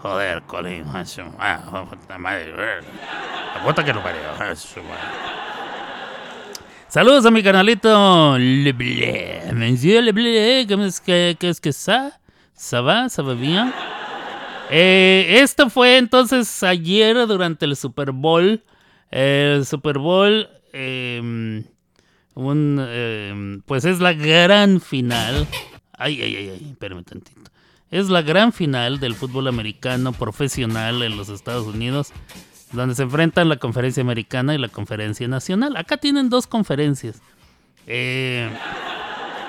Joder, 0.00 0.42
Colin. 0.42 0.84
ah, 1.38 1.86
puta 1.88 2.18
madre, 2.18 2.50
eh. 2.50 2.80
La 3.54 3.64
puta 3.64 3.82
que 3.82 3.92
lo 3.92 4.02
parió. 4.02 4.20
ah. 4.38 4.54
Saludos 6.88 7.26
a 7.26 7.30
mi 7.30 7.42
canalito 7.42 8.36
Le 8.38 8.72
Blé. 8.72 9.42
Monsieur 9.52 10.02
Le 10.02 10.12
Blé. 10.12 10.66
¿Cómo 10.68 10.84
es 10.84 11.00
que, 11.00 11.36
que 11.40 11.48
es 11.48 11.60
que 11.60 11.70
va? 11.70 12.12
¿Ça 12.54 13.22
va 13.22 13.34
bien? 13.34 13.72
Eh, 14.70 15.40
esto 15.40 15.68
fue 15.70 15.96
entonces 15.96 16.62
ayer 16.62 17.26
durante 17.26 17.64
el 17.64 17.74
Super 17.74 18.12
Bowl. 18.12 18.62
El 19.10 19.64
Super 19.66 19.98
Bowl, 19.98 20.48
eh, 20.72 21.64
un, 22.34 22.78
eh, 22.80 23.60
pues 23.66 23.84
es 23.84 24.00
la 24.00 24.12
gran 24.12 24.80
final. 24.80 25.46
Ay, 25.96 26.20
ay, 26.22 26.36
ay, 26.36 26.48
ay, 26.50 26.68
espérame 26.72 27.04
tantito. 27.04 27.50
Es 27.90 28.08
la 28.08 28.22
gran 28.22 28.52
final 28.52 28.98
del 28.98 29.14
fútbol 29.14 29.46
americano 29.46 30.12
profesional 30.12 31.02
en 31.02 31.16
los 31.16 31.28
Estados 31.28 31.66
Unidos, 31.66 32.12
donde 32.72 32.94
se 32.96 33.04
enfrentan 33.04 33.48
la 33.48 33.56
conferencia 33.56 34.00
americana 34.02 34.54
y 34.54 34.58
la 34.58 34.68
conferencia 34.68 35.28
nacional. 35.28 35.76
Acá 35.76 35.96
tienen 35.96 36.28
dos 36.28 36.46
conferencias. 36.46 37.20
Eh, 37.86 38.50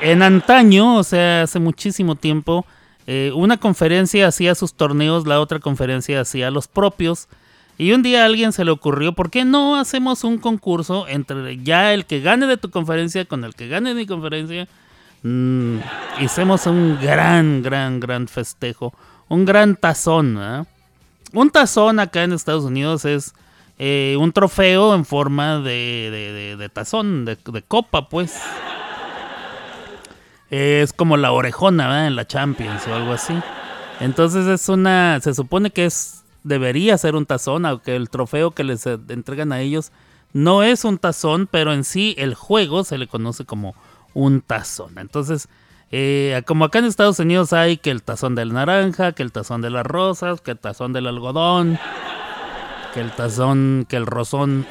En 0.02 0.22
antaño, 0.22 0.98
o 0.98 1.04
sea, 1.04 1.44
hace 1.44 1.58
muchísimo 1.60 2.16
tiempo, 2.16 2.66
eh, 3.08 3.32
una 3.34 3.58
conferencia 3.58 4.28
hacía 4.28 4.54
sus 4.54 4.74
torneos, 4.74 5.26
la 5.26 5.40
otra 5.40 5.60
conferencia 5.60 6.22
hacía 6.22 6.52
los 6.52 6.68
propios. 6.68 7.28
Y 7.78 7.92
un 7.92 8.04
día 8.04 8.24
a 8.24 8.26
alguien 8.26 8.54
se 8.54 8.64
le 8.64 8.72
ocurrió, 8.72 9.14
¿por 9.14 9.30
qué 9.30 9.44
no 9.44 9.76
hacemos 9.76 10.24
un 10.24 10.38
concurso 10.38 11.08
entre 11.10 11.58
ya 11.62 11.94
el 11.94 12.06
que 12.06 12.22
gane 12.22 12.48
de 12.48 12.58
tu 12.58 12.70
conferencia 12.70 13.26
con 13.26 13.44
el 13.44 13.54
que 13.54 13.68
gane 13.68 13.90
de 13.90 13.96
mi 13.96 14.06
conferencia? 14.06 14.68
Mm, 15.24 15.80
hicimos 16.22 16.66
un 16.68 16.98
gran, 17.02 17.64
gran, 17.64 18.00
gran 18.00 18.28
festejo, 18.30 18.94
un 19.28 19.44
gran 19.44 19.76
tazón. 19.76 20.36
¿verdad? 20.36 20.68
Un 21.34 21.50
tazón 21.50 22.00
acá 22.00 22.24
en 22.24 22.32
Estados 22.32 22.64
Unidos 22.64 23.04
es 23.04 23.34
eh, 23.78 24.16
un 24.20 24.32
trofeo 24.32 24.96
en 24.96 25.04
forma 25.04 25.60
de, 25.60 26.10
de- 26.12 26.56
de- 26.56 26.70
tazón, 26.70 27.26
de, 27.26 27.36
de 27.46 27.62
copa, 27.62 28.08
pues. 28.08 28.40
Es 30.50 30.94
como 30.94 31.18
la 31.18 31.32
orejona 31.32 31.88
¿verdad? 31.88 32.08
en 32.08 32.16
la 32.16 32.26
Champions 32.28 32.88
o 32.88 32.96
algo 32.96 33.12
así. 33.12 33.34
Entonces 34.00 34.46
es 34.48 34.70
una, 34.70 35.20
se 35.22 35.34
supone 35.34 35.72
que 35.72 35.86
es, 35.86 36.24
debería 36.46 36.98
ser 36.98 37.16
un 37.16 37.26
tazón, 37.26 37.66
aunque 37.66 37.96
el 37.96 38.10
trofeo 38.10 38.52
que 38.52 38.64
les 38.64 38.86
eh, 38.86 38.98
entregan 39.10 39.52
a 39.52 39.60
ellos 39.60 39.92
no 40.32 40.64
es 40.64 40.84
un 40.86 40.98
tazón, 40.98 41.48
pero 41.50 41.74
en 41.74 41.84
sí 41.84 42.14
el 42.18 42.36
juego 42.36 42.84
se 42.84 42.98
le 42.98 43.08
conoce 43.08 43.46
como 43.46 43.74
un 44.14 44.42
tazón. 44.42 44.98
Entonces, 44.98 45.48
eh, 45.92 46.42
como 46.46 46.66
acá 46.66 46.80
en 46.80 46.86
Estados 46.86 47.20
Unidos 47.20 47.54
hay 47.54 47.78
que 47.78 47.90
el 47.90 48.04
tazón 48.04 48.36
del 48.36 48.54
naranja, 48.54 49.14
que 49.14 49.24
el 49.24 49.32
tazón 49.32 49.62
de 49.62 49.70
las 49.70 49.86
rosas, 49.86 50.42
que 50.42 50.52
el 50.52 50.60
tazón 50.60 50.94
del 50.94 51.08
algodón, 51.08 51.80
que 52.94 53.02
el 53.02 53.12
tazón, 53.12 53.86
que 53.88 53.96
el 53.96 54.06
rosón. 54.06 54.68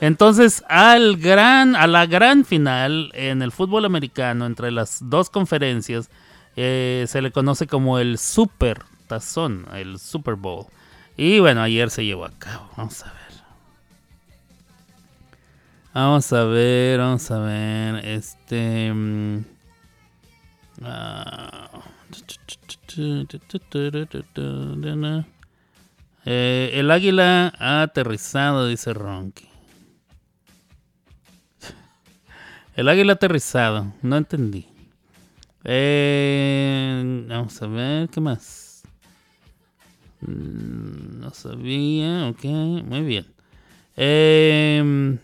Entonces, 0.00 0.64
al 0.68 1.16
gran, 1.16 1.76
a 1.76 1.86
la 1.86 2.06
gran 2.06 2.44
final 2.44 3.12
en 3.14 3.40
el 3.40 3.52
fútbol 3.52 3.84
americano, 3.84 4.46
entre 4.46 4.72
las 4.72 4.98
dos 5.02 5.30
conferencias, 5.30 6.10
eh, 6.56 7.04
se 7.08 7.22
le 7.22 7.30
conoce 7.30 7.66
como 7.66 7.98
el 7.98 8.18
Super 8.18 8.82
Tazón, 9.12 9.66
el 9.74 9.98
Super 9.98 10.36
Bowl. 10.36 10.64
Y 11.18 11.38
bueno, 11.38 11.60
ayer 11.60 11.90
se 11.90 12.02
llevó 12.02 12.24
a 12.24 12.30
cabo. 12.30 12.70
Vamos 12.78 13.02
a 13.02 13.12
ver. 13.12 13.42
Vamos 15.92 16.32
a 16.32 16.44
ver, 16.44 16.98
vamos 16.98 17.30
a 17.30 17.38
ver. 17.40 18.06
Este. 18.06 18.90
mm, 18.90 19.44
ah, 20.82 21.68
eh, 26.24 26.70
el 26.72 26.90
águila 26.90 27.52
ha 27.58 27.82
aterrizado, 27.82 28.66
dice 28.66 28.94
Ronky. 28.94 29.46
El 32.76 32.88
águila 32.88 33.12
aterrizado, 33.12 33.92
no 34.00 34.16
entendí. 34.16 34.66
Eh, 35.64 37.26
vamos 37.28 37.60
a 37.60 37.66
ver, 37.66 38.08
¿qué 38.08 38.20
más? 38.20 38.71
Mm, 40.26 41.20
No 41.20 41.30
sabía, 41.34 42.28
ok, 42.28 42.44
muy 42.44 43.02
bien. 43.02 43.26
Eh, 43.96 45.18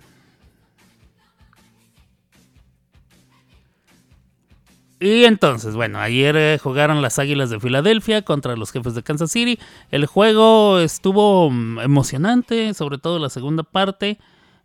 y 5.00 5.24
entonces, 5.24 5.76
bueno, 5.76 6.00
ayer 6.00 6.36
eh, 6.36 6.58
jugaron 6.60 7.00
las 7.02 7.20
Águilas 7.20 7.50
de 7.50 7.60
Filadelfia 7.60 8.22
contra 8.22 8.56
los 8.56 8.72
jefes 8.72 8.94
de 8.94 9.04
Kansas 9.04 9.30
City. 9.30 9.58
El 9.92 10.06
juego 10.06 10.80
estuvo 10.80 11.50
mm, 11.50 11.78
emocionante, 11.80 12.74
sobre 12.74 12.98
todo 12.98 13.20
la 13.20 13.30
segunda 13.30 13.62
parte. 13.62 14.18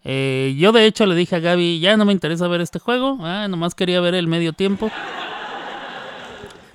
Eh, 0.04 0.56
yo 0.58 0.72
de 0.72 0.86
hecho 0.88 1.06
le 1.06 1.16
dije 1.16 1.36
a 1.36 1.40
Gaby, 1.40 1.80
ya 1.80 1.98
no 1.98 2.06
me 2.06 2.14
interesa 2.14 2.48
ver 2.48 2.62
este 2.62 2.80
juego, 2.80 3.20
ah, 3.22 3.48
nomás 3.48 3.74
quería 3.76 4.02
ver 4.02 4.16
el 4.16 4.28
medio 4.28 4.54
tiempo. 4.54 4.92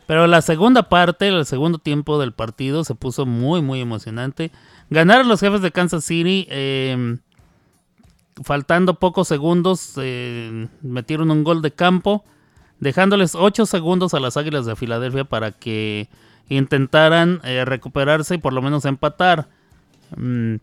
Pero 0.09 0.27
la 0.27 0.43
segunda 0.43 0.89
parte, 0.89 1.29
el 1.29 1.47
segundo 1.47 1.79
tiempo 1.79 2.19
del 2.19 2.33
partido 2.33 2.83
se 2.83 2.97
puso 2.97 3.27
muy, 3.27 3.63
muy 3.63 3.81
emocionante. 3.81 4.51
Ganaron 4.89 5.29
los 5.29 5.39
jefes 5.39 5.61
de 5.61 5.71
Kansas 5.71 6.05
City. 6.05 6.49
eh, 6.51 7.19
faltando 8.45 8.95
pocos 8.95 9.29
segundos, 9.29 9.93
eh, 9.97 10.69
metieron 10.83 11.31
un 11.31 11.45
gol 11.45 11.63
de 11.63 11.73
campo, 11.73 12.25
dejándoles 12.81 13.35
8 13.35 13.67
segundos 13.67 14.15
a 14.15 14.21
las 14.21 14.37
Águilas 14.37 14.67
de 14.67 14.77
Filadelfia 14.77 15.25
para 15.25 15.53
que 15.53 16.09
intentaran 16.49 17.41
eh, 17.45 17.65
recuperarse 17.65 18.37
y 18.37 18.39
por 18.39 18.53
lo 18.53 18.63
menos 18.63 18.85
empatar. 18.85 19.49
Mm, 20.17 20.57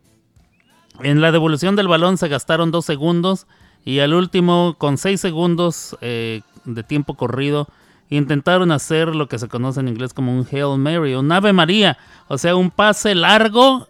en 1.02 1.22
la 1.22 1.32
devolución 1.32 1.76
del 1.76 1.88
balón 1.88 2.18
se 2.18 2.30
gastaron 2.30 2.72
2 2.72 2.86
segundos 2.86 3.48
y 3.84 4.00
al 4.00 4.14
último, 4.14 4.76
con 4.78 4.98
6 4.98 5.20
segundos 5.20 5.98
eh, 6.02 6.41
de 6.64 6.84
tiempo 6.84 7.16
corrido, 7.16 7.68
intentaron 8.10 8.72
hacer 8.72 9.16
lo 9.16 9.28
que 9.28 9.39
se 9.39 9.47
conoce 9.47 9.80
en 9.80 9.88
inglés 9.88 10.14
como 10.14 10.38
un 10.38 10.47
Hail 10.51 10.78
Mary, 10.78 11.16
un 11.16 11.32
Ave 11.32 11.53
María, 11.53 11.97
o 12.28 12.38
sea, 12.38 12.56
un 12.56 12.72
pase 12.72 13.16
largo, 13.16 13.88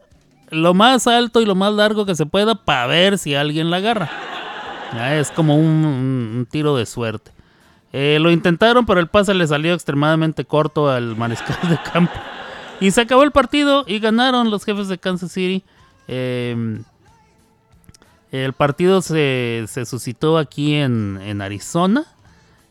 lo 0.49 0.73
más 0.73 1.07
alto 1.07 1.41
y 1.41 1.45
lo 1.45 1.55
más 1.55 1.73
largo 1.73 2.05
que 2.05 2.15
se 2.15 2.25
pueda 2.25 2.55
para 2.55 2.87
ver 2.87 3.17
si 3.17 3.35
alguien 3.35 3.69
la 3.69 3.77
agarra. 3.77 4.09
Ya, 4.93 5.17
es 5.17 5.31
como 5.31 5.57
un, 5.57 6.47
tiro 6.49 6.75
de 6.75 6.85
suerte. 6.85 7.31
Eh, 7.91 8.17
lo 8.19 8.31
intentaron, 8.31 8.85
pero 8.85 8.99
el 8.99 9.07
pase 9.07 9.33
le 9.33 9.47
salió 9.47 9.73
extremadamente 9.73 10.45
corto 10.45 10.89
al 10.89 11.15
mariscal 11.15 11.57
de 11.69 11.77
campo. 11.91 12.13
Y 12.79 12.91
se 12.91 13.01
acabó 13.01 13.23
el 13.23 13.31
partido 13.31 13.85
y 13.87 13.99
ganaron 13.99 14.51
los 14.51 14.65
jefes 14.65 14.87
de 14.87 14.97
Kansas 14.97 15.31
City. 15.31 15.63
Eh, 16.07 16.81
el 18.31 18.53
partido 18.53 19.01
se, 19.01 19.63
se 19.67 19.85
suscitó 19.85 20.37
aquí 20.37 20.75
en, 20.75 21.19
en 21.21 21.41
Arizona. 21.41 22.05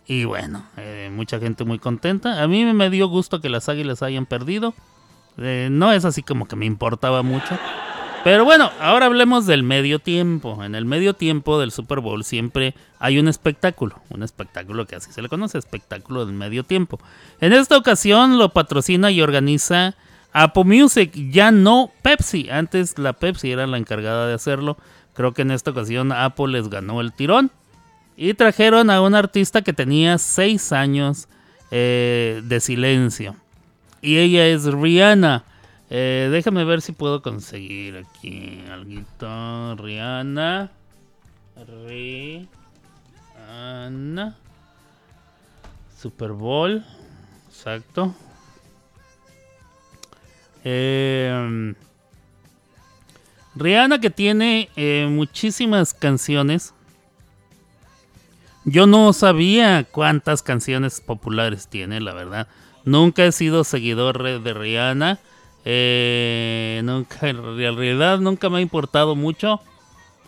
Y 0.07 0.25
bueno, 0.25 0.65
eh, 0.77 1.11
mucha 1.13 1.39
gente 1.39 1.65
muy 1.65 1.79
contenta. 1.79 2.43
A 2.43 2.49
mí 2.49 2.65
me 2.65 2.91
dio 2.91 3.09
gusto 3.09 3.41
que 3.41 3.49
las 3.49 3.69
águilas 3.69 4.03
hayan 4.03 4.27
perdido. 4.27 4.75
Eh, 5.39 5.69
no 5.71 5.93
es 5.93 6.05
así 6.05 6.23
como 6.23 6.47
que 6.47 6.57
me 6.57 6.67
importaba 6.67 7.23
mucho. 7.23 7.59
Pero 8.23 8.47
bueno, 8.47 8.71
ahora 8.81 9.07
hablemos 9.07 9.47
del 9.47 9.63
medio 9.63 9.99
tiempo. 9.99 10.65
En 10.65 10.75
el 10.75 10.87
medio 10.87 11.15
tiempo 11.15 11.61
del 11.61 11.71
Super 11.71 12.01
Bowl 12.01 12.25
siempre 12.25 12.75
hay 12.99 13.19
un 13.19 13.29
espectáculo. 13.29 14.01
Un 14.09 14.23
espectáculo 14.23 14.87
que 14.87 14.97
así 14.97 15.13
se 15.13 15.21
le 15.21 15.29
conoce, 15.29 15.59
espectáculo 15.59 16.25
del 16.25 16.35
medio 16.35 16.65
tiempo. 16.65 16.99
En 17.41 17.53
esta 17.53 17.77
ocasión 17.77 18.39
lo 18.39 18.49
patrocina 18.51 19.11
y 19.11 19.21
organiza 19.21 19.95
Apple 20.33 20.65
Music, 20.65 21.13
ya 21.31 21.51
no 21.51 21.91
Pepsi. 22.01 22.49
Antes 22.49 22.99
la 22.99 23.13
Pepsi 23.13 23.53
era 23.53 23.67
la 23.67 23.77
encargada 23.77 24.27
de 24.27 24.35
hacerlo. 24.35 24.79
Creo 25.13 25.35
que 25.35 25.43
en 25.43 25.51
esta 25.51 25.73
ocasión 25.73 26.11
Apple 26.11 26.49
les 26.49 26.69
ganó 26.71 27.03
el 27.03 27.13
tirón. 27.13 27.51
Y 28.17 28.35
trajeron 28.35 28.91
a 28.91 29.01
un 29.01 29.15
artista 29.15 29.63
que 29.63 29.73
tenía 29.73 30.19
6 30.19 30.73
años 30.73 31.29
eh, 31.71 32.43
de 32.45 32.61
silencio. 32.61 33.37
Y 34.01 34.19
ella 34.19 34.47
es 34.47 34.65
Rihanna. 34.65 35.45
Eh, 35.91 36.29
déjame 36.31 36.65
ver 36.65 36.81
si 36.83 36.93
puedo 36.93 37.23
conseguir 37.23 37.97
aquí 37.97 38.63
algo. 38.71 39.05
Rihanna. 39.83 40.71
Rihanna. 43.47 44.37
Super 45.97 46.33
Bowl. 46.33 46.85
Exacto. 47.49 48.15
Eh, 50.65 51.75
Rihanna 53.55 54.01
que 54.01 54.11
tiene 54.11 54.69
eh, 54.77 55.07
muchísimas 55.11 55.95
canciones. 55.95 56.75
Yo 58.65 58.87
no 58.87 59.13
sabía 59.13 59.85
cuántas 59.85 60.43
canciones 60.43 61.01
populares 61.01 61.69
tiene, 61.69 62.01
la 62.01 62.15
verdad. 62.15 62.49
Nunca 62.85 63.25
he 63.25 63.33
sido 63.33 63.65
seguidor 63.65 64.23
de 64.43 64.55
Rihanna. 64.55 65.19
Eh, 65.67 66.83
nunca, 66.85 67.29
en 67.29 67.57
realidad 67.57 68.19
nunca 68.19 68.49
me 68.49 68.59
ha 68.59 68.61
importado 68.61 69.15
mucho. 69.15 69.61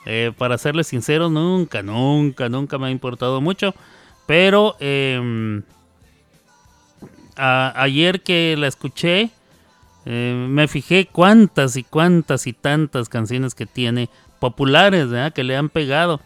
Eh, 0.04 0.32
para 0.36 0.58
serles 0.58 0.86
sincero, 0.86 1.28
nunca, 1.28 1.82
nunca, 1.82 2.48
nunca 2.48 2.78
me 2.78 2.86
ha 2.86 2.90
importado 2.90 3.40
mucho. 3.40 3.74
Pero 4.26 4.76
em, 4.80 5.62
ayer 7.36 8.22
que 8.22 8.54
la 8.58 8.66
escuché, 8.66 9.30
eh, 10.04 10.46
me 10.48 10.68
fijé 10.68 11.08
cuántas 11.10 11.76
y 11.76 11.84
cuántas 11.84 12.46
y 12.46 12.52
tantas 12.52 13.08
canciones 13.08 13.54
que 13.54 13.66
tiene 13.66 14.10
populares. 14.40 15.08
Que 15.32 15.42
le 15.42 15.56
han 15.56 15.70
pegado. 15.70 16.20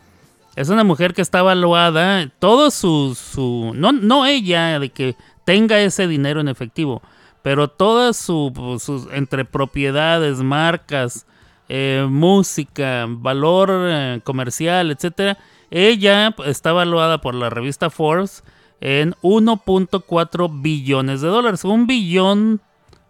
Es 0.56 0.68
una 0.68 0.84
mujer 0.84 1.14
que 1.14 1.22
está 1.22 1.40
evaluada, 1.40 2.28
todo 2.38 2.70
su, 2.70 3.14
su 3.14 3.72
no, 3.74 3.92
no 3.92 4.26
ella 4.26 4.78
de 4.78 4.90
que 4.90 5.16
tenga 5.44 5.80
ese 5.80 6.06
dinero 6.06 6.40
en 6.40 6.48
efectivo, 6.48 7.02
pero 7.42 7.68
todas 7.68 8.16
su, 8.16 8.78
sus 8.80 9.06
entre 9.12 9.44
propiedades, 9.44 10.38
marcas, 10.38 11.26
eh, 11.68 12.06
música, 12.08 13.06
valor 13.08 13.70
eh, 13.72 14.20
comercial, 14.24 14.90
etcétera, 14.90 15.38
ella 15.70 16.34
está 16.44 16.70
evaluada 16.70 17.20
por 17.20 17.34
la 17.34 17.48
revista 17.48 17.90
Forbes 17.90 18.42
en 18.80 19.14
1.4 19.22 20.60
billones 20.60 21.20
de 21.20 21.28
dólares. 21.28 21.64
Un 21.64 21.86
billón 21.86 22.60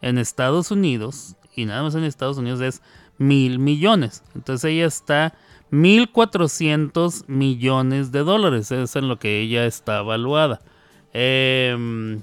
en 0.03 0.19
Estados 0.19 0.71
Unidos, 0.71 1.37
y 1.57 1.65
nada 1.65 1.83
más 1.83 1.95
en 1.95 2.05
Estados 2.05 2.39
Unidos 2.39 2.61
es 2.61 2.83
mil 3.19 3.59
millones. 3.59 4.23
Entonces 4.35 4.73
ella 4.73 4.87
está 4.87 5.35
1.400 5.73 7.25
millones 7.29 8.13
de 8.13 8.21
dólares. 8.21 8.71
Es 8.71 8.97
en 8.97 9.09
lo 9.09 9.19
que 9.19 9.41
ella 9.41 9.67
está 9.67 10.01
evaluada. 10.01 10.61
Em, 11.13 12.23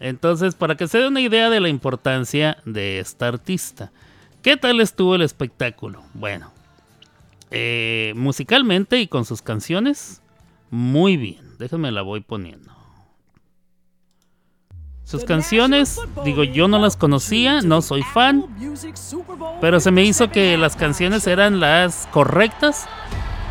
entonces, 0.00 0.54
para 0.54 0.76
que 0.76 0.88
se 0.88 0.98
dé 0.98 1.08
una 1.08 1.20
idea 1.20 1.50
de 1.50 1.60
la 1.60 1.68
importancia 1.68 2.58
de 2.64 3.00
esta 3.00 3.28
artista. 3.28 3.90
¿Qué 4.42 4.56
tal 4.56 4.80
estuvo 4.80 5.14
el 5.14 5.22
espectáculo? 5.22 6.02
Bueno, 6.14 6.52
eh, 7.50 8.12
musicalmente 8.14 9.00
y 9.00 9.08
con 9.08 9.24
sus 9.24 9.42
canciones, 9.42 10.22
muy 10.70 11.16
bien. 11.16 11.58
Déjenme 11.58 11.90
la 11.90 12.02
voy 12.02 12.20
poniendo. 12.20 12.77
Sus 15.08 15.24
canciones, 15.24 15.98
digo, 16.22 16.44
yo 16.44 16.68
no 16.68 16.78
las 16.78 16.98
conocía, 16.98 17.62
no 17.62 17.80
soy 17.80 18.02
fan, 18.02 18.44
pero 19.58 19.80
se 19.80 19.90
me 19.90 20.02
hizo 20.02 20.30
que 20.30 20.58
las 20.58 20.76
canciones 20.76 21.26
eran 21.26 21.60
las 21.60 22.06
correctas 22.12 22.86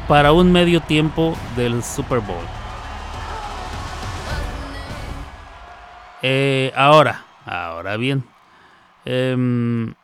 para 0.08 0.34
un 0.34 0.51
medio 0.51 0.82
tiempo 0.82 1.36
del 1.55 1.82
Super 1.82 2.20
Bowl. 2.20 2.45
Eh, 6.22 6.72
ahora, 6.76 7.26
ahora 7.43 7.97
bien, 7.97 8.24
em, 9.03 9.95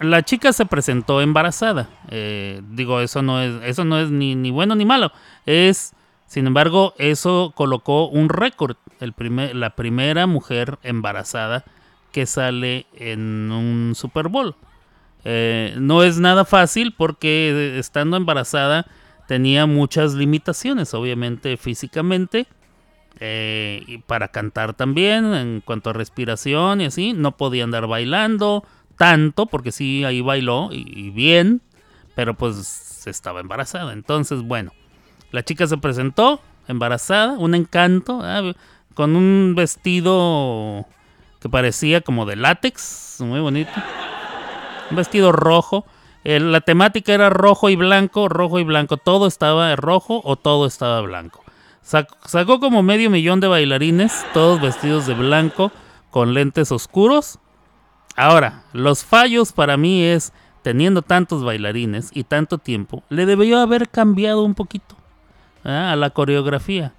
la 0.00 0.22
chica 0.22 0.54
se 0.54 0.64
presentó 0.64 1.20
embarazada. 1.20 1.90
Eh, 2.08 2.62
digo, 2.70 3.00
eso 3.02 3.20
no 3.20 3.42
es, 3.42 3.62
eso 3.64 3.84
no 3.84 4.00
es 4.00 4.10
ni, 4.10 4.34
ni 4.34 4.50
bueno 4.50 4.74
ni 4.74 4.86
malo. 4.86 5.12
Es 5.44 5.92
sin 6.32 6.46
embargo, 6.46 6.94
eso 6.96 7.52
colocó 7.54 8.08
un 8.08 8.30
récord. 8.30 8.76
la 9.00 9.76
primera 9.76 10.26
mujer 10.26 10.78
embarazada 10.82 11.62
que 12.10 12.24
sale 12.24 12.86
en 12.94 13.52
un 13.52 13.92
Super 13.94 14.28
Bowl. 14.28 14.56
Eh, 15.26 15.74
no 15.78 16.02
es 16.02 16.18
nada 16.20 16.46
fácil 16.46 16.94
porque 16.96 17.78
estando 17.78 18.16
embarazada 18.16 18.86
tenía 19.28 19.66
muchas 19.66 20.14
limitaciones, 20.14 20.94
obviamente 20.94 21.58
físicamente. 21.58 22.46
Eh, 23.20 23.82
y 23.86 23.98
para 23.98 24.28
cantar 24.28 24.72
también, 24.72 25.34
en 25.34 25.60
cuanto 25.60 25.90
a 25.90 25.92
respiración 25.92 26.80
y 26.80 26.86
así, 26.86 27.12
no 27.12 27.36
podía 27.36 27.64
andar 27.64 27.86
bailando 27.86 28.64
tanto, 28.96 29.44
porque 29.44 29.70
sí, 29.70 30.02
ahí 30.04 30.22
bailó 30.22 30.70
y 30.72 31.10
bien, 31.10 31.60
pero 32.14 32.32
pues 32.32 33.06
estaba 33.06 33.40
embarazada. 33.40 33.92
Entonces, 33.92 34.40
bueno, 34.40 34.72
la 35.32 35.42
chica 35.42 35.66
se 35.66 35.78
presentó 35.78 36.40
embarazada, 36.68 37.32
un 37.32 37.54
encanto, 37.54 38.20
ah, 38.22 38.52
con 38.94 39.16
un 39.16 39.54
vestido 39.56 40.86
que 41.40 41.48
parecía 41.48 42.02
como 42.02 42.26
de 42.26 42.36
látex, 42.36 43.16
muy 43.20 43.40
bonito. 43.40 43.72
Un 44.90 44.96
vestido 44.96 45.32
rojo. 45.32 45.84
la 46.24 46.60
temática 46.60 47.12
era 47.12 47.30
rojo 47.30 47.68
y 47.68 47.76
blanco, 47.76 48.28
rojo 48.28 48.60
y 48.60 48.64
blanco. 48.64 48.96
Todo 48.96 49.26
estaba 49.26 49.74
rojo 49.74 50.20
o 50.24 50.36
todo 50.36 50.66
estaba 50.66 51.00
blanco. 51.00 51.42
sacó 51.82 52.60
como 52.60 52.82
medio 52.82 53.10
millón 53.10 53.40
de 53.40 53.48
bailarines, 53.48 54.24
todos 54.32 54.60
vestidos 54.60 55.06
de 55.06 55.14
blanco, 55.14 55.72
con 56.10 56.34
lentes 56.34 56.70
oscuros. 56.70 57.38
Ahora, 58.14 58.64
los 58.72 59.04
fallos 59.04 59.52
para 59.52 59.76
mí 59.76 60.04
es, 60.04 60.32
teniendo 60.62 61.02
tantos 61.02 61.42
bailarines 61.42 62.10
y 62.12 62.24
tanto 62.24 62.58
tiempo, 62.58 63.02
le 63.08 63.24
debió 63.26 63.58
haber 63.58 63.88
cambiado 63.88 64.42
un 64.42 64.54
poquito. 64.54 65.01
¿Ah? 65.64 65.92
a 65.92 65.96
la 65.96 66.10
coreografía. 66.10 66.92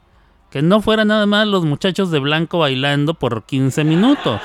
Que 0.49 0.61
no 0.61 0.82
fuera 0.82 1.03
nada 1.05 1.26
más 1.26 1.47
los 1.47 1.66
muchachos 1.66 2.11
de 2.11 2.20
blanco 2.20 2.59
bailando 2.59 3.16
por 3.16 3.43
15 3.45 3.84
minutos. 3.84 4.39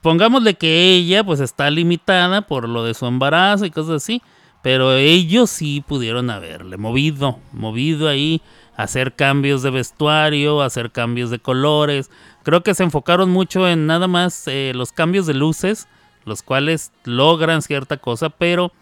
pongámosle 0.00 0.54
que 0.54 0.94
ella 0.94 1.22
pues 1.22 1.40
está 1.40 1.70
limitada 1.70 2.42
por 2.42 2.68
lo 2.68 2.84
de 2.84 2.94
su 2.94 3.06
embarazo 3.06 3.66
y 3.66 3.70
cosas 3.70 4.02
así. 4.02 4.22
Pero 4.62 4.92
ellos 4.94 5.50
sí 5.50 5.84
pudieron 5.86 6.30
haberle 6.30 6.76
movido, 6.76 7.40
movido 7.52 8.08
ahí, 8.08 8.40
hacer 8.76 9.14
cambios 9.14 9.62
de 9.62 9.70
vestuario, 9.70 10.62
hacer 10.62 10.92
cambios 10.92 11.30
de 11.30 11.40
colores. 11.40 12.10
Creo 12.44 12.62
que 12.62 12.74
se 12.74 12.84
enfocaron 12.84 13.30
mucho 13.30 13.68
en 13.68 13.86
nada 13.86 14.06
más 14.06 14.44
eh, 14.46 14.72
los 14.74 14.92
cambios 14.92 15.26
de 15.26 15.34
luces, 15.34 15.88
los 16.24 16.42
cuales 16.42 16.92
logran 17.04 17.62
cierta 17.62 17.96
cosa, 17.96 18.30
pero 18.30 18.72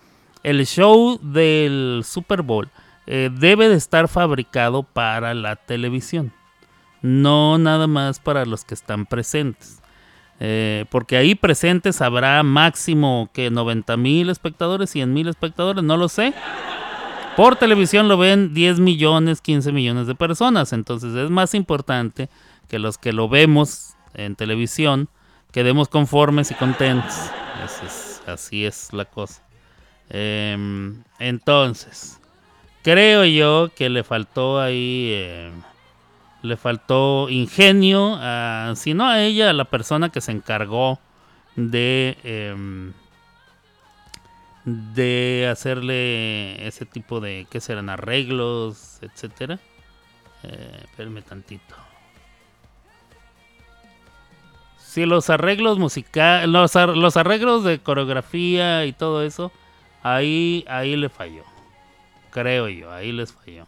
el 0.43 0.67
show 0.67 1.19
del 1.23 2.03
Super 2.05 2.43
Bowl 2.43 2.69
eh, 3.07 3.31
debe 3.33 3.69
de 3.69 3.77
estar 3.77 4.09
fabricado 4.09 4.83
para 4.83 5.35
la 5.35 5.57
televisión, 5.57 6.33
no 7.03 7.59
nada 7.59 7.87
más 7.87 8.21
para 8.21 8.45
los 8.45 8.65
que 8.65 8.75
están 8.75 9.07
presentes. 9.07 9.81
Eh, 10.43 10.87
porque 10.89 11.19
ahí 11.19 11.35
presentes 11.35 12.01
habrá 12.01 12.43
máximo 12.43 13.29
que 13.35 13.51
90 13.51 13.97
mil 13.99 14.31
espectadores, 14.31 14.91
100 14.91 15.13
mil 15.13 15.29
espectadores, 15.29 15.85
no 15.85 15.97
lo 15.97 16.09
sé. 16.09 16.33
Por 17.37 17.57
televisión 17.57 18.09
lo 18.09 18.17
ven 18.17 18.55
10 18.55 18.81
millones, 18.81 19.41
15 19.41 19.71
millones 19.73 20.07
de 20.07 20.15
personas. 20.15 20.73
Entonces 20.73 21.15
es 21.15 21.31
más 21.31 21.55
importante 21.55 22.31
que 22.69 22.79
los 22.79 22.97
que 22.97 23.13
lo 23.13 23.29
vemos 23.29 23.97
en 24.15 24.35
televisión 24.35 25.09
quedemos 25.53 25.89
conformes 25.89 26.51
y 26.51 26.55
contentos. 26.55 27.15
así 28.27 28.65
es 28.65 28.93
la 28.93 29.05
cosa. 29.05 29.43
Em, 30.11 31.05
entonces, 31.21 32.21
creo 32.83 33.25
yo 33.25 33.71
que 33.75 33.89
le 33.89 34.03
faltó 34.03 34.61
ahí, 34.61 35.13
em, 35.15 35.63
le 36.43 36.57
faltó 36.57 37.29
ingenio, 37.31 38.17
a, 38.21 38.73
si 38.75 38.93
no 38.93 39.07
a 39.07 39.23
ella, 39.23 39.51
a 39.51 39.53
la 39.53 39.67
persona 39.67 40.09
que 40.11 40.21
se 40.21 40.33
encargó 40.33 40.99
de, 41.55 42.19
em, 42.25 42.93
de 44.65 45.49
hacerle 45.51 46.67
ese 46.67 46.87
tipo 46.87 47.21
de, 47.21 47.47
¿qué 47.49 47.61
serán? 47.61 47.89
Arreglos, 47.89 48.99
etcétera. 49.03 49.61
Eh, 50.43 50.81
espérame 50.85 51.23
tantito. 51.23 51.75
Si 54.79 55.07
los 55.07 55.31
arreglos 55.31 55.79
musicales, 55.79 56.49
los 56.49 57.17
arreglos 57.17 57.63
de 57.63 57.79
coreografía 57.79 58.87
y 58.87 58.93
todo 58.93 59.23
eso 59.23 59.53
Ahí, 60.03 60.65
ahí 60.69 60.97
le 60.97 61.09
falló. 61.09 61.45
Creo 62.31 62.69
yo, 62.69 62.93
ahí 62.93 63.13
les 63.13 63.33
falló. 63.33 63.67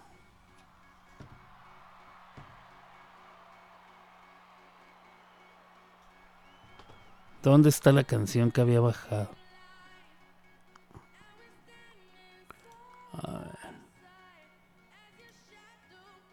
¿Dónde 7.43 7.71
está 7.71 7.91
la 7.91 8.05
canción 8.05 8.53
que 8.53 8.61
había 8.61 8.81
bajado? 8.81 9.29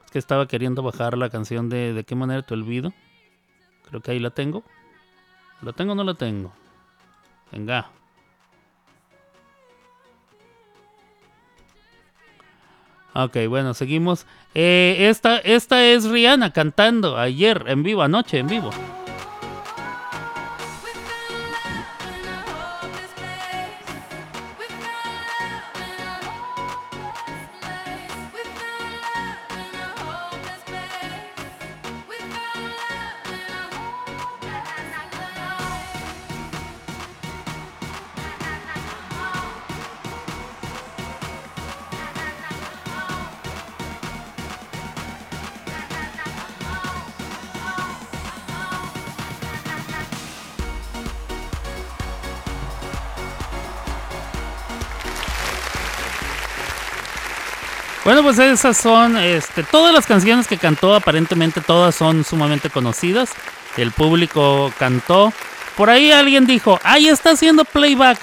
Es 0.06 0.12
que 0.12 0.20
estaba 0.20 0.48
queriendo 0.48 0.82
bajar 0.82 1.18
la 1.18 1.30
canción 1.30 1.70
de 1.70 1.94
¿De 1.94 2.04
qué 2.04 2.16
manera 2.16 2.44
te 2.44 2.54
olvido? 2.54 2.94
Creo 3.90 4.02
que 4.02 4.12
ahí 4.12 4.20
la 4.20 4.30
tengo. 4.30 4.64
¿La 5.62 5.74
tengo 5.74 5.92
o 5.92 5.96
no 5.96 6.04
la 6.04 6.14
tengo? 6.14 6.54
Venga. 7.52 7.90
Ok, 13.14 13.38
bueno, 13.48 13.74
seguimos. 13.74 14.26
Eh, 14.54 15.08
esta, 15.10 15.38
esta 15.38 15.84
es 15.84 16.06
Rihanna 16.06 16.52
cantando 16.54 17.18
ayer 17.18 17.64
en 17.68 17.84
vivo, 17.84 18.02
anoche 18.02 18.38
en 18.40 18.48
vivo. 18.48 18.70
Bueno, 58.10 58.24
pues 58.24 58.40
esas 58.40 58.76
son 58.76 59.18
este, 59.18 59.62
todas 59.62 59.94
las 59.94 60.08
canciones 60.08 60.48
que 60.48 60.58
cantó, 60.58 60.96
aparentemente 60.96 61.62
todas 61.62 61.94
son 61.94 62.24
sumamente 62.24 62.72
conocidas. 62.72 63.32
El 63.78 63.92
público 63.92 64.72
cantó. 64.80 65.32
Por 65.78 65.92
ahí 65.92 66.12
alguien 66.12 66.48
dijo, 66.48 66.80
ahí 66.82 67.08
está 67.08 67.34
haciendo 67.34 67.66
playback. 67.66 68.18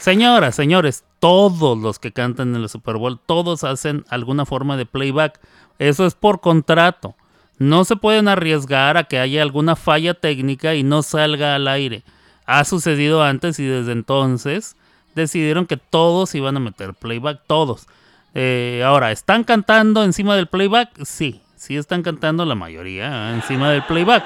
Señoras, 0.00 0.54
señores, 0.54 1.04
todos 1.18 1.76
los 1.76 1.98
que 1.98 2.12
cantan 2.12 2.56
en 2.56 2.62
el 2.62 2.68
Super 2.70 2.96
Bowl, 2.96 3.20
todos 3.20 3.62
hacen 3.62 4.06
alguna 4.08 4.46
forma 4.46 4.78
de 4.78 4.86
playback. 4.86 5.38
Eso 5.78 6.06
es 6.06 6.14
por 6.14 6.40
contrato. 6.40 7.14
No 7.58 7.84
se 7.84 7.96
pueden 7.96 8.26
arriesgar 8.26 8.96
a 8.96 9.04
que 9.04 9.18
haya 9.18 9.42
alguna 9.42 9.76
falla 9.76 10.14
técnica 10.14 10.76
y 10.76 10.82
no 10.82 11.02
salga 11.02 11.54
al 11.54 11.68
aire. 11.68 12.04
Ha 12.46 12.64
sucedido 12.64 13.22
antes 13.22 13.60
y 13.60 13.66
desde 13.66 13.92
entonces 13.92 14.76
decidieron 15.14 15.66
que 15.66 15.76
todos 15.76 16.34
iban 16.34 16.56
a 16.56 16.60
meter 16.60 16.94
playback, 16.94 17.42
todos. 17.46 17.86
Eh, 18.34 18.82
ahora, 18.84 19.12
¿están 19.12 19.44
cantando 19.44 20.02
encima 20.04 20.36
del 20.36 20.48
playback? 20.48 21.04
Sí, 21.04 21.40
sí 21.56 21.76
están 21.76 22.02
cantando 22.02 22.44
la 22.44 22.54
mayoría 22.54 23.32
encima 23.32 23.70
del 23.70 23.82
playback. 23.84 24.24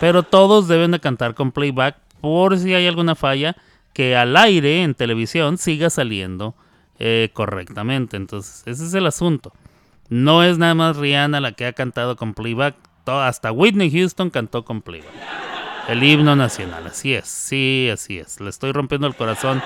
Pero 0.00 0.22
todos 0.22 0.66
deben 0.66 0.92
de 0.92 1.00
cantar 1.00 1.34
con 1.34 1.52
playback 1.52 1.96
por 2.20 2.58
si 2.58 2.74
hay 2.74 2.86
alguna 2.86 3.14
falla 3.14 3.56
que 3.92 4.16
al 4.16 4.36
aire 4.36 4.82
en 4.82 4.94
televisión 4.94 5.58
siga 5.58 5.90
saliendo 5.90 6.54
eh, 6.98 7.30
correctamente. 7.34 8.16
Entonces, 8.16 8.62
ese 8.66 8.86
es 8.86 8.94
el 8.94 9.06
asunto. 9.06 9.52
No 10.08 10.42
es 10.42 10.58
nada 10.58 10.74
más 10.74 10.96
Rihanna 10.96 11.40
la 11.40 11.52
que 11.52 11.66
ha 11.66 11.72
cantado 11.72 12.16
con 12.16 12.34
playback. 12.34 12.76
Hasta 13.06 13.50
Whitney 13.50 13.90
Houston 13.90 14.30
cantó 14.30 14.64
con 14.64 14.82
playback. 14.82 15.10
El 15.88 16.02
himno 16.04 16.36
nacional, 16.36 16.86
así 16.86 17.14
es, 17.14 17.26
sí, 17.26 17.88
así 17.92 18.18
es. 18.18 18.40
Le 18.40 18.48
estoy 18.50 18.70
rompiendo 18.70 19.08
el 19.08 19.16
corazón 19.16 19.60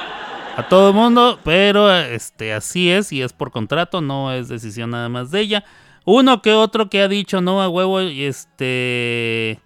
a 0.57 0.69
todo 0.69 0.93
mundo, 0.93 1.39
pero 1.45 1.93
este, 1.93 2.53
así 2.53 2.91
es 2.91 3.13
y 3.13 3.23
es 3.23 3.33
por 3.33 3.51
contrato, 3.51 4.01
no 4.01 4.33
es 4.33 4.49
decisión 4.49 4.91
nada 4.91 5.09
más 5.09 5.31
de 5.31 5.41
ella. 5.41 5.65
Uno 6.05 6.43
que 6.43 6.53
otro 6.53 6.91
que 6.91 7.01
ha 7.03 7.09
dicho 7.09 7.41
no 7.41 7.63
a 7.63 7.69
huevo, 7.69 8.01
este. 8.01 9.61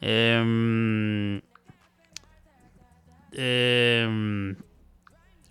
em, 0.00 1.40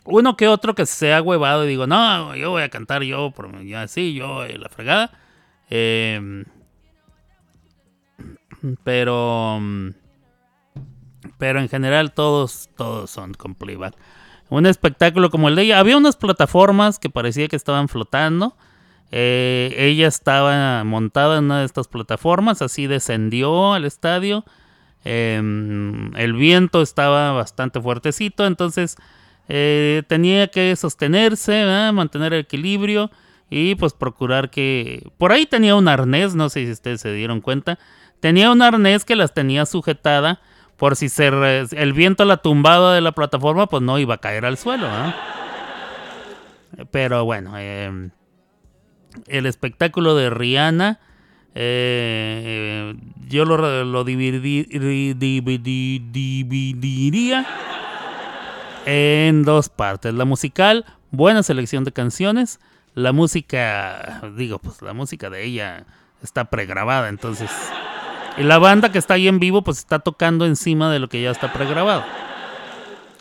uno 0.06 0.38
que 0.38 0.48
otro 0.48 0.76
que 0.76 0.86
se 0.86 1.14
ha 1.14 1.22
huevado 1.22 1.66
y 1.66 1.68
digo, 1.68 1.88
no, 1.88 2.36
yo 2.36 2.52
voy 2.52 2.64
a 2.64 2.70
cantar 2.70 3.04
yo, 3.04 3.34
ya 3.64 3.88
sí, 3.88 4.14
yo, 4.14 4.44
eh, 4.46 4.58
la 4.58 4.70
fregada. 4.70 5.12
Em, 5.70 6.46
pero. 8.84 9.60
Pero 11.38 11.60
en 11.60 11.70
general 11.70 12.14
todos, 12.14 12.70
todos 12.76 13.10
son 13.10 13.34
con 13.34 13.56
playback. 13.56 13.96
Un 14.50 14.66
espectáculo 14.66 15.30
como 15.30 15.48
el 15.48 15.56
de 15.56 15.64
ella. 15.64 15.80
Había 15.80 15.98
unas 15.98 16.16
plataformas 16.16 17.00
que 17.00 17.10
parecía 17.10 17.48
que 17.48 17.56
estaban 17.56 17.88
flotando. 17.88 18.56
Eh, 19.12 19.74
ella 19.78 20.08
estaba 20.08 20.84
montada 20.84 21.38
en 21.38 21.46
una 21.46 21.60
de 21.60 21.66
estas 21.66 21.88
plataformas, 21.88 22.62
así 22.62 22.88
descendió 22.88 23.74
al 23.74 23.86
estadio. 23.86 24.44
Em, 25.06 26.16
el 26.16 26.34
viento 26.34 26.82
estaba 26.82 27.32
bastante 27.32 27.80
fuertecito, 27.80 28.46
entonces 28.46 28.98
eh, 29.48 30.04
tenía 30.08 30.48
que 30.50 30.76
sostenerse, 30.76 31.92
mantener 31.94 32.34
el 32.34 32.42
equilibrio 32.42 33.10
y 33.50 33.76
pues 33.76 33.94
procurar 33.94 34.50
que... 34.50 35.10
Por 35.18 35.32
ahí 35.32 35.46
tenía 35.46 35.76
un 35.76 35.88
arnés, 35.88 36.36
no 36.36 36.50
sé 36.50 36.66
si 36.66 36.72
ustedes 36.72 37.02
se 37.02 37.14
dieron 37.14 37.42
cuenta. 37.42 37.80
Tenía 38.20 38.52
un 38.52 38.62
arnés 38.62 39.06
que 39.06 39.16
las 39.16 39.34
tenía 39.34 39.66
sujetada 39.66 40.42
por 40.80 40.96
si 40.96 41.10
se 41.10 41.30
re- 41.30 41.66
el 41.72 41.94
viento 41.94 42.26
la 42.26 42.38
tumbaba 42.38 42.96
de 42.96 43.02
la 43.02 43.12
plataforma, 43.12 43.68
pues 43.68 43.84
no 43.84 44.00
iba 44.00 44.16
a 44.16 44.18
caer 44.18 44.46
al 44.46 44.58
suelo. 44.58 44.88
¿verdad? 44.88 45.14
Pero 46.92 47.26
bueno, 47.26 47.58
em, 47.58 48.12
el 49.28 49.46
espectáculo 49.46 50.16
de 50.16 50.30
Rihanna, 50.30 51.00
eh, 51.54 52.96
yo 53.28 53.44
lo, 53.44 54.04
dividiría 56.40 57.46
en 58.86 59.44
dos 59.44 59.70
partes. 59.70 60.14
La 60.14 60.26
musical, 60.26 60.86
buena 61.12 61.44
selección 61.44 61.84
de 61.84 61.92
canciones. 61.92 62.60
La 62.96 63.12
música, 63.12 64.22
digo, 64.38 64.60
pues 64.60 64.82
la 64.82 64.94
música 64.94 65.30
de 65.30 65.44
ella 65.44 65.86
está 66.24 66.46
pregrabada, 66.46 67.10
entonces... 67.10 67.52
Y 68.40 68.44
la 68.44 68.58
banda 68.58 68.92
que 68.92 68.98
está 68.98 69.16
ahí 69.16 69.28
en 69.28 69.40
vivo, 69.40 69.62
pues 69.64 69.80
está 69.80 70.00
tocando 70.00 70.46
encima 70.46 70.90
de 70.92 71.00
lo 71.00 71.10
que 71.10 71.22
ya 71.22 71.32
está 71.32 71.52
pregrabado. 71.52 72.04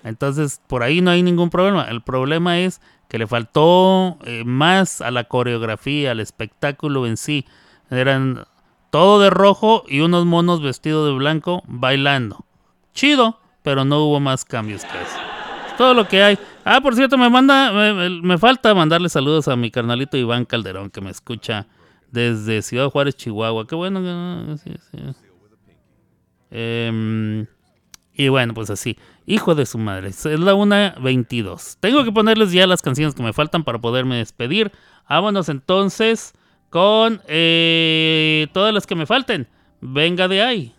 Entonces, 0.05 0.61
por 0.67 0.83
ahí 0.83 1.01
no 1.01 1.11
hay 1.11 1.23
ningún 1.23 1.51
problema. 1.51 1.85
El 1.91 2.03
problema 2.03 2.59
es 2.61 2.81
que 3.09 3.19
le 3.19 3.27
faltó 3.27 4.19
eh, 4.25 4.45
más 4.45 5.01
a 5.01 5.11
la 5.11 5.25
coreografía, 5.25 6.13
al 6.13 6.21
espectáculo 6.21 7.07
en 7.07 7.17
sí. 7.17 7.47
Eran 7.91 8.45
todo 8.91 9.21
de 9.21 9.31
rojo 9.31 9.85
y 9.89 10.01
unos 10.01 10.25
monos 10.25 10.63
vestidos 10.63 11.09
de 11.09 11.15
blanco 11.19 11.63
bailando. 11.67 12.45
Chido, 12.95 13.41
pero 13.63 13.85
no 13.85 13.99
hubo 14.05 14.21
más 14.21 14.45
cambios 14.45 14.83
que 14.83 14.97
eso. 15.03 15.19
Es 15.69 15.77
todo 15.77 15.95
lo 15.95 16.07
que 16.07 16.23
hay. 16.23 16.39
Ah, 16.65 16.81
por 16.81 16.95
cierto, 16.95 17.19
me 17.19 17.29
manda, 17.29 17.73
me- 17.73 18.11
me 18.23 18.39
falta 18.39 18.75
mandarle 18.75 19.09
saludos 19.09 19.49
a 19.49 19.57
mi 19.57 19.71
carnalito 19.71 20.17
Iván 20.17 20.45
Calderón, 20.45 20.91
que 20.91 21.01
me 21.01 21.11
escucha 21.11 21.67
desde 22.11 22.63
Ciudad 22.63 22.91
Juárez, 22.91 23.17
Chihuahua. 23.17 23.67
Qué 23.67 23.75
bueno 23.75 24.01
que... 24.03 24.59
sí. 24.59 24.71
Em, 26.51 27.47
y 28.15 28.29
bueno, 28.29 28.55
pues 28.55 28.71
así. 28.71 28.97
Hijo 29.27 29.55
de 29.55 29.67
su 29.67 29.79
madre. 29.79 30.09
Es 30.09 30.25
la 30.25 30.55
1.22. 30.55 31.77
Tengo 31.81 32.05
que 32.05 32.13
ponerles 32.13 32.53
ya 32.53 32.67
las 32.67 32.83
canciones 32.83 33.15
que 33.15 33.23
me 33.23 33.33
faltan 33.33 33.65
para 33.65 33.79
poderme 33.79 34.17
despedir. 34.17 34.73
Vámonos 35.09 35.49
entonces 35.49 36.33
con 36.71 37.21
eh, 37.29 38.49
todas 38.53 38.75
las 38.75 38.87
que 38.87 38.95
me 38.95 39.07
falten. 39.07 39.47
Venga 39.81 40.29
de 40.29 40.43
ahí. 40.43 40.75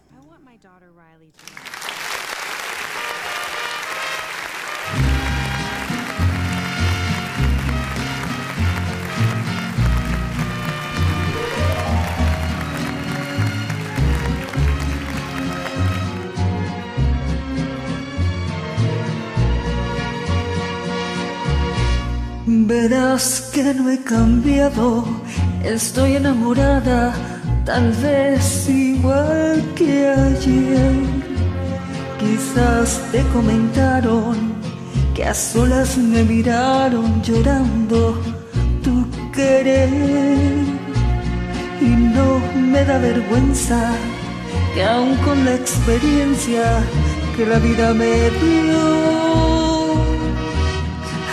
Verás 22.70 23.50
que 23.52 23.74
no 23.74 23.90
he 23.90 23.98
cambiado, 24.04 25.04
estoy 25.64 26.18
enamorada, 26.18 27.16
tal 27.66 27.92
vez 27.94 28.70
igual 28.70 29.64
que 29.76 30.08
ayer. 30.08 30.94
Quizás 32.20 33.02
te 33.12 33.24
comentaron 33.34 34.54
que 35.16 35.26
a 35.26 35.34
solas 35.34 35.98
me 35.98 36.22
miraron 36.22 37.24
llorando 37.24 38.22
tu 38.84 39.04
querer. 39.32 39.90
Y 41.82 41.90
no 41.90 42.40
me 42.54 42.86
da 42.86 43.00
vergüenza 43.00 43.94
que 44.76 44.84
aún 44.84 45.16
con 45.26 45.44
la 45.44 45.56
experiencia 45.56 46.84
que 47.36 47.48
la 47.48 47.58
vida 47.58 47.96
me 47.96 48.30
dio, 48.44 49.49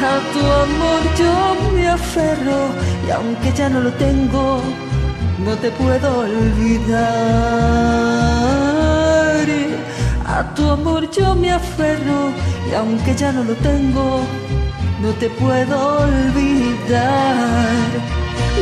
a 0.03 0.21
tu 0.33 0.41
amor 0.41 1.03
yo 1.17 1.73
me 1.73 1.89
aferro 1.89 2.71
y 3.07 3.11
aunque 3.11 3.53
ya 3.53 3.69
no 3.69 3.81
lo 3.81 3.93
tengo, 3.93 4.61
no 5.45 5.57
te 5.57 5.71
puedo 5.71 6.21
olvidar. 6.21 7.07
A 10.27 10.55
tu 10.55 10.69
amor 10.69 11.11
yo 11.11 11.35
me 11.35 11.51
aferro 11.51 12.31
y 12.71 12.75
aunque 12.75 13.15
ya 13.15 13.33
no 13.33 13.45
lo 13.45 13.55
tengo, 13.55 14.21
no 15.01 15.11
te 15.21 15.31
puedo 15.31 16.01
olvidar. 16.01 17.89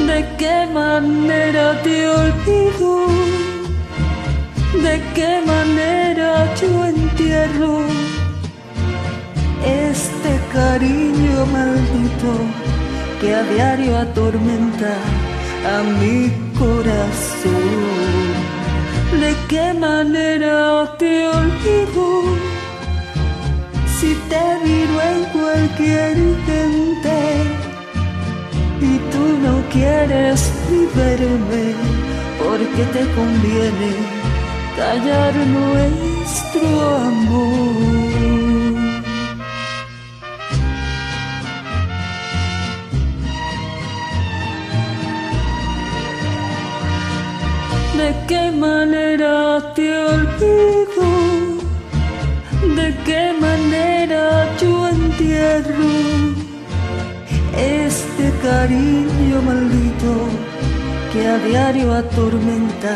¿De 0.07 0.25
qué 0.39 0.67
manera 0.73 1.81
te 1.83 2.09
olvido? 2.09 3.07
¿De 4.83 5.03
qué 5.15 5.43
manera 5.47 6.55
yo 6.55 6.85
entierro? 6.85 8.14
Este 9.67 10.41
cariño 10.53 11.47
maldito 11.47 12.33
que 13.21 13.35
a 13.35 13.43
diario 13.43 13.97
atormenta 13.99 14.95
a 15.75 15.83
mi 16.01 16.31
corazón. 16.59 18.25
¿De 19.21 19.35
qué 19.49 19.73
manera 19.75 20.95
te 20.99 21.29
olvido? 21.29 22.25
Si 23.99 24.15
te 24.31 24.45
miro 24.65 24.95
en 25.11 25.25
cualquier 25.37 26.17
gente 26.49 27.19
y 28.81 28.99
tú 29.13 29.25
no 29.45 29.55
quieres 29.73 30.53
ni 30.71 30.85
verme 31.01 31.67
porque 32.39 32.83
te 32.95 33.03
conviene 33.15 33.91
callar 34.77 35.35
nuestro 35.57 36.97
amor. 36.97 38.34
de 48.05 48.15
qué 48.29 48.51
manera 48.51 49.73
te 49.75 49.87
olvido, 50.13 51.09
de 52.79 52.89
qué 53.07 53.23
manera 53.47 54.23
yo 54.61 54.89
entierro 54.89 55.95
este 57.57 58.27
cariño 58.47 59.37
maldito 59.49 60.13
que 61.13 61.21
a 61.35 61.39
diario 61.49 61.95
atormenta 61.95 62.95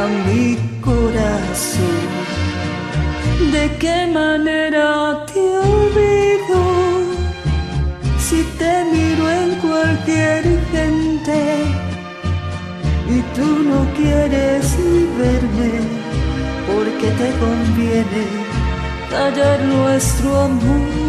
a 0.00 0.02
mi 0.26 0.44
corazón. 0.88 2.00
¿De 3.56 3.64
qué 3.82 3.98
manera 4.20 5.26
te 5.32 5.44
olvido 5.72 6.60
si 8.26 8.40
te 8.60 8.72
miro 8.92 9.24
en 9.40 9.50
cualquier 9.66 10.42
gente? 10.72 11.87
Tú 13.34 13.46
no 13.64 13.86
quieres 13.96 14.78
ni 14.78 15.04
verme, 15.16 15.70
porque 16.66 17.08
te 17.10 17.30
conviene 17.38 18.24
callar 19.10 19.60
nuestro 19.60 20.40
amor. 20.42 21.08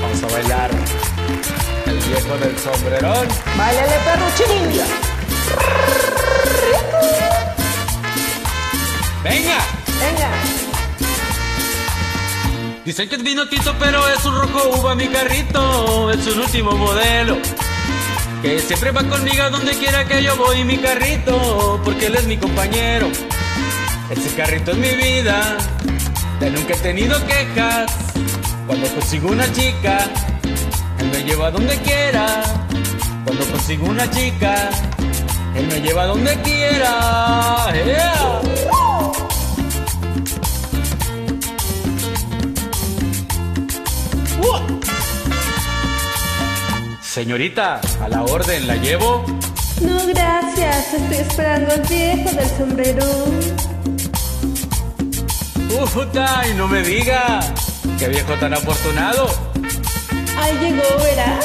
Vamos 0.00 0.22
a 0.22 0.26
bailar 0.26 0.70
el 1.86 1.98
viejo 2.00 2.38
del 2.38 2.58
sombrerón. 2.58 3.28
Báilale 3.56 3.98
perro 4.04 4.26
chininja. 4.36 4.86
¡Venga! 9.22 9.58
Venga. 10.00 10.67
Dicen 12.88 13.06
que 13.06 13.16
es 13.16 13.22
vino 13.22 13.46
tinto, 13.46 13.74
pero 13.78 14.08
es 14.08 14.24
un 14.24 14.34
rojo 14.34 14.78
uva 14.78 14.94
mi 14.94 15.08
carrito. 15.08 16.10
Es 16.10 16.26
un 16.26 16.40
último 16.40 16.72
modelo. 16.72 17.36
Que 18.40 18.60
siempre 18.60 18.92
va 18.92 19.04
conmigo 19.04 19.50
donde 19.50 19.72
quiera 19.72 20.06
que 20.06 20.22
yo 20.22 20.34
voy 20.38 20.64
mi 20.64 20.78
carrito. 20.78 21.78
Porque 21.84 22.06
él 22.06 22.14
es 22.14 22.24
mi 22.24 22.38
compañero. 22.38 23.08
Ese 24.08 24.34
carrito 24.34 24.70
es 24.70 24.78
mi 24.78 24.88
vida. 24.88 25.58
De 26.40 26.50
nunca 26.50 26.72
he 26.72 26.78
tenido 26.78 27.14
quejas. 27.26 27.92
Cuando 28.66 28.88
consigo 28.94 29.28
una 29.32 29.52
chica, 29.52 29.98
él 30.98 31.10
me 31.10 31.24
lleva 31.24 31.50
donde 31.50 31.76
quiera. 31.82 32.42
Cuando 33.22 33.44
consigo 33.48 33.84
una 33.84 34.10
chica, 34.10 34.70
él 35.54 35.66
me 35.66 35.82
lleva 35.82 36.06
donde 36.06 36.34
quiera. 36.40 37.70
Yeah. 37.84 38.47
Señorita, 47.18 47.80
a 48.00 48.08
la 48.08 48.22
orden, 48.22 48.68
¿la 48.68 48.76
llevo? 48.76 49.24
No, 49.82 50.06
gracias. 50.06 50.94
Estoy 50.94 51.16
esperando 51.16 51.74
al 51.74 51.80
viejo 51.80 52.30
del 52.30 52.48
sombrero. 52.56 53.04
Puta, 55.92 56.44
y 56.48 56.54
no 56.54 56.68
me 56.68 56.80
diga. 56.80 57.40
Qué 57.98 58.06
viejo 58.06 58.34
tan 58.34 58.54
afortunado. 58.54 59.26
Ahí 60.36 60.58
llegó, 60.60 60.84
¿verdad? 61.02 61.40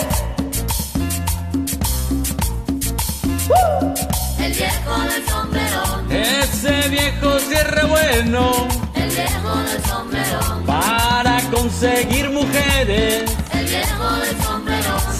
El 4.38 4.53
viejo 4.53 5.01
del 5.01 5.28
sombrero, 5.28 5.82
Ese 6.11 6.89
viejo 6.89 7.39
sí 7.39 7.55
es 7.55 7.67
re 7.71 7.86
bueno 7.86 8.67
el 8.93 9.09
viejo 9.09 9.55
del 9.57 9.84
sombrero, 9.86 10.63
para 10.67 11.41
conseguir 11.51 12.30
mujeres. 12.30 13.24
el 13.53 13.65
viejo 13.65 14.11
del 14.17 14.30
sombrero, 14.30 14.43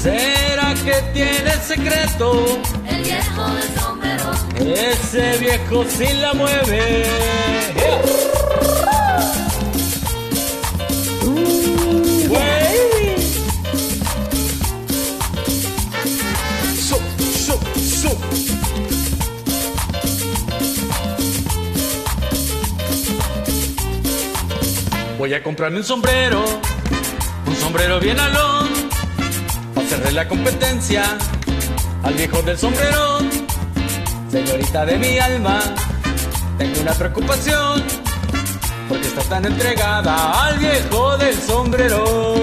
¿Será 0.04 0.74
que 0.84 0.96
tiene 1.14 1.52
secreto? 1.66 2.62
el 2.90 3.04
viejo 3.04 3.48
del 3.56 3.80
sombrero. 3.80 4.32
Ese 4.60 5.38
viejo 5.38 5.86
sí 5.88 6.08
la 6.20 6.34
mueve. 6.34 7.06
Su, 16.76 16.98
su, 17.46 17.58
su. 17.80 18.18
Voy 25.18 25.34
a 25.34 25.42
comprarme 25.42 25.78
un 25.78 25.84
sombrero, 25.86 26.44
un 27.48 27.56
sombrero 27.56 28.02
bien 28.02 28.20
alón, 28.20 28.73
hacerle 29.94 30.12
la 30.14 30.28
competencia 30.28 31.04
al 32.04 32.14
viejo 32.16 32.42
del 32.42 32.58
sombrerón. 32.58 33.30
Señorita 34.32 34.86
de 34.86 34.98
mi 34.98 35.20
alma, 35.20 35.60
tengo 36.58 36.82
una 36.82 36.94
preocupación, 36.94 37.84
porque 38.90 39.08
está 39.08 39.22
tan 39.24 39.46
entregada 39.46 40.46
al 40.48 40.58
viejo 40.58 41.18
del 41.18 41.36
sombrero. 41.40 42.34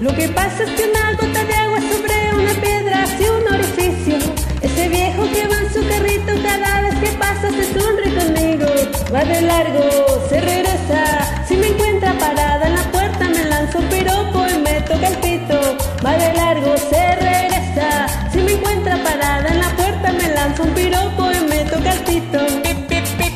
Lo 0.00 0.14
que 0.14 0.28
pasa 0.28 0.62
es 0.62 0.70
que 0.70 0.88
una 0.88 1.12
gota 1.14 1.44
de 1.44 1.54
agua 1.54 1.80
sobre 1.80 2.42
una 2.42 2.60
piedra 2.60 3.02
hace 3.02 3.30
un 3.30 3.54
orificio. 3.54 4.16
Ese 4.62 4.88
viejo 4.88 5.24
que 5.32 5.48
va 5.48 5.58
en 5.58 5.72
su 5.72 5.88
carrito 5.88 6.32
cada 6.44 6.82
vez 6.82 6.94
que 7.00 7.10
pasa 7.18 7.50
se 7.50 7.64
sonríe 7.74 8.14
conmigo. 8.14 8.66
Va 9.12 9.24
de 9.24 9.40
largo, 9.42 10.28
se 10.28 10.40
regresa. 10.40 11.44
Si 11.48 11.56
me 11.56 11.66
encuentra 11.66 12.16
parada 12.18 12.68
en 12.68 12.76
la 12.76 12.84
puerta 12.92 13.28
me 13.28 13.44
lanza 13.46 13.78
un 13.78 13.88
piropo 13.88 14.46
y 14.48 14.58
me 14.58 14.80
toca 14.82 15.08
el 15.08 15.19
pito. 15.50 15.76
Va 16.04 16.16
de 16.16 16.32
largo, 16.34 16.76
se 16.76 17.16
regresa. 17.16 18.06
Si 18.32 18.38
me 18.38 18.52
encuentra 18.52 18.96
parada 19.02 19.48
en 19.48 19.60
la 19.60 19.76
puerta 19.76 20.12
me 20.12 20.28
lanza 20.28 20.62
un 20.62 20.70
piropo 20.70 21.30
y 21.32 21.40
me 21.48 21.64
toca 21.64 21.92
el 21.92 22.00
pito. 22.00 22.40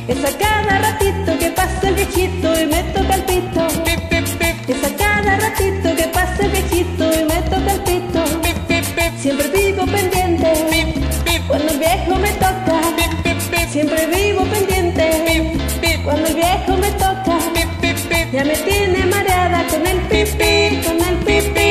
Es 0.08 0.24
a 0.24 0.38
cada 0.38 0.78
ratito 0.78 1.38
que 1.38 1.50
pasa 1.50 1.88
el 1.88 1.94
viejito 1.94 2.60
y 2.60 2.66
me 2.66 2.82
toca 2.94 3.14
el 3.14 3.22
pito. 3.24 3.66
Es 4.68 4.84
a 4.84 4.96
cada 4.96 5.36
ratito 5.36 5.94
que 5.96 6.06
pasa 6.08 6.42
el 6.44 6.50
viejito 6.50 7.04
y 7.20 7.24
me 7.24 7.40
toca 7.50 7.72
el 7.72 7.80
pito. 7.80 8.24
Siempre 9.20 9.48
vivo 9.48 9.86
pendiente 9.86 10.48
cuando 11.48 11.72
el 11.72 11.78
viejo 11.78 12.16
me 12.16 12.32
toca. 12.32 12.80
Siempre 13.70 14.06
vivo 14.06 14.44
pendiente 14.44 15.56
cuando 16.04 16.26
el 16.28 16.34
viejo 16.34 16.76
me 16.76 16.90
toca. 16.92 17.38
Ya 18.32 18.44
me 18.44 18.56
tiene 18.56 19.06
mareada 19.06 19.64
con 19.68 19.86
el 19.86 19.98
pipi, 20.08 20.82
con 20.84 21.00
el 21.08 21.16
pipi, 21.24 21.63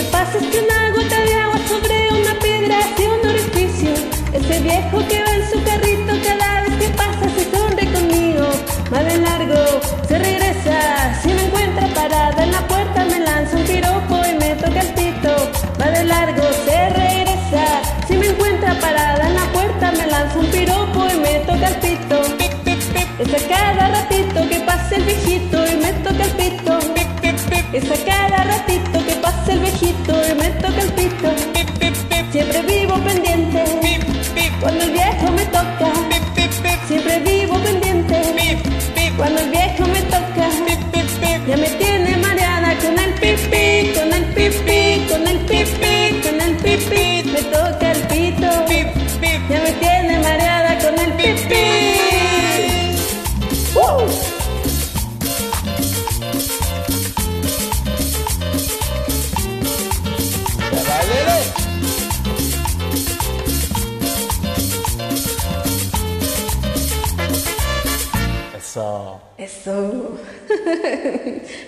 que 0.00 0.06
pasa 0.06 0.38
es 0.38 0.46
que 0.46 0.58
una 0.60 0.90
gota 0.92 1.20
de 1.20 1.34
agua 1.34 1.58
sobre 1.68 2.08
una 2.20 2.32
piedra 2.38 2.78
hace 2.78 3.06
un 3.06 3.28
orificio. 3.28 3.92
Ese 4.32 4.60
viejo 4.60 4.98
que 5.08 5.22
va 5.24 5.32
en 5.36 5.50
su 5.50 5.62
carrito 5.62 6.12
cada 6.24 6.62
vez 6.62 6.74
que 6.80 6.88
pasa 7.00 7.24
se 7.36 7.44
sonríe 7.50 7.92
conmigo. 7.92 8.46
Va 8.92 9.02
de 9.02 9.18
largo, 9.18 9.60
se 10.08 10.18
regresa. 10.18 10.76
Si 11.20 11.28
me 11.28 11.44
encuentra 11.44 11.86
parada 11.88 12.42
en 12.42 12.50
la 12.50 12.66
puerta 12.66 13.04
me 13.04 13.20
lanza 13.20 13.56
un 13.56 13.64
piropo 13.64 14.16
y 14.30 14.32
me 14.42 14.54
toca 14.62 14.80
el 14.80 14.92
pito. 14.94 15.32
Va 15.78 15.90
de 15.90 16.04
largo, 16.04 16.44
se 16.64 16.78
regresa. 17.00 17.64
Si 18.08 18.14
me 18.16 18.28
encuentra 18.28 18.72
parada 18.80 19.28
en 19.28 19.34
la 19.34 19.46
puerta 19.52 19.92
me 19.92 20.06
lanza 20.06 20.38
un 20.38 20.46
piropo 20.46 21.00
y 21.12 21.18
me 21.18 21.34
toca 21.40 21.68
el 21.68 21.76
pito. 21.84 22.22
Es 23.18 23.34
a 23.34 23.48
cada 23.48 23.88
ratito 23.88 24.48
que 24.48 24.60
pasa 24.60 24.96
el 24.96 25.02
viejito 25.02 25.56
y 25.66 25.76
me 25.76 25.92
toca 26.04 26.24
el 26.24 26.32
pito. 26.40 26.78
Es 27.72 27.88
a 27.88 28.04
cada 28.04 28.29
cuando 34.60 34.84
el 34.84 34.90
viejo 34.90 35.32
me 35.32 35.39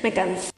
me 0.03 0.51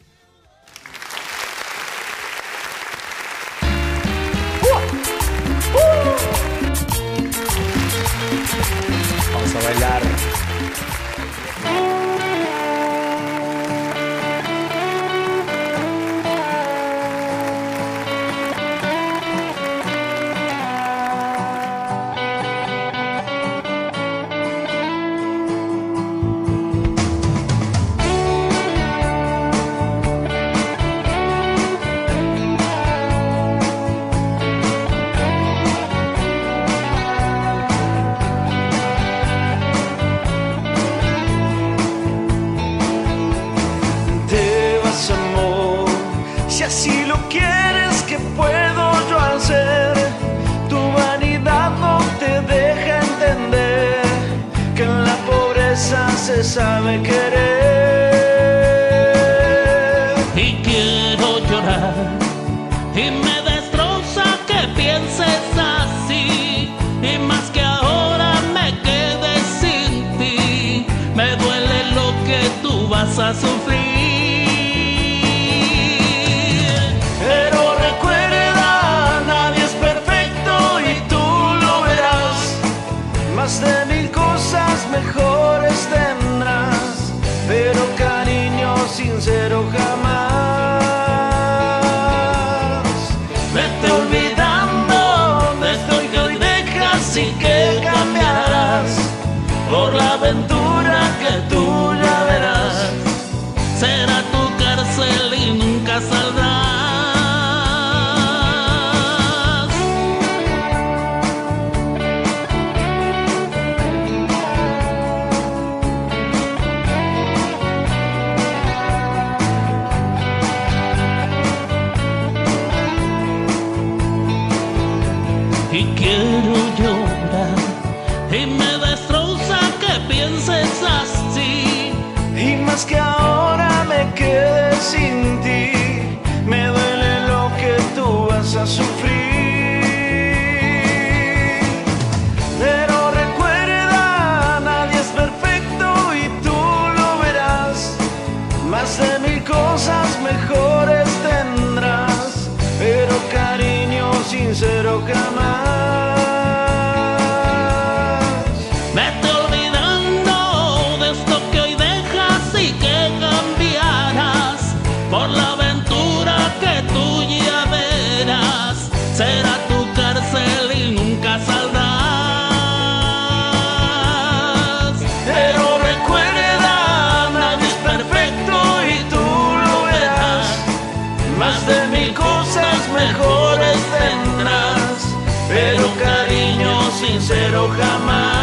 mejores 182.95 183.79
tendrás, 183.99 185.15
pero 185.49 185.85
cariño 186.03 186.91
sincero 186.93 187.69
jamás. 187.77 188.34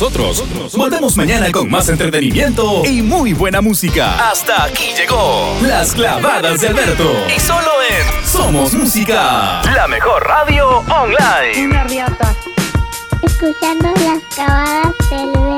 Nosotros 0.00 0.76
volvemos 0.76 1.16
mañana 1.16 1.50
con 1.50 1.68
más 1.68 1.88
entretenimiento 1.88 2.84
y 2.84 3.02
muy 3.02 3.32
buena 3.32 3.60
música. 3.60 4.30
Hasta 4.30 4.62
aquí 4.66 4.94
llegó 4.96 5.56
Las 5.60 5.92
Clavadas 5.92 6.60
de 6.60 6.68
Alberto. 6.68 7.10
Y 7.36 7.40
solo 7.40 7.66
en 7.90 8.24
Somos 8.24 8.74
Música, 8.74 9.60
la 9.74 9.88
mejor 9.88 10.24
radio 10.24 10.84
online. 10.88 11.66
Una 11.66 11.82
riata. 11.82 12.32
Escuchando 13.24 13.88
las 13.88 14.22
cavadas 14.36 14.94
del 15.10 15.32
viento. 15.32 15.57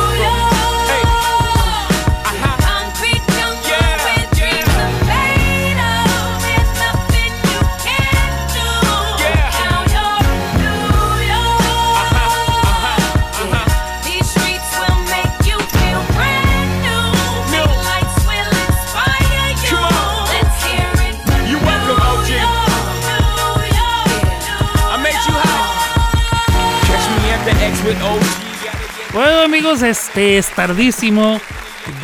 Amigos, 29.43 29.81
este 29.81 30.37
es 30.37 30.49
tardísimo. 30.51 31.41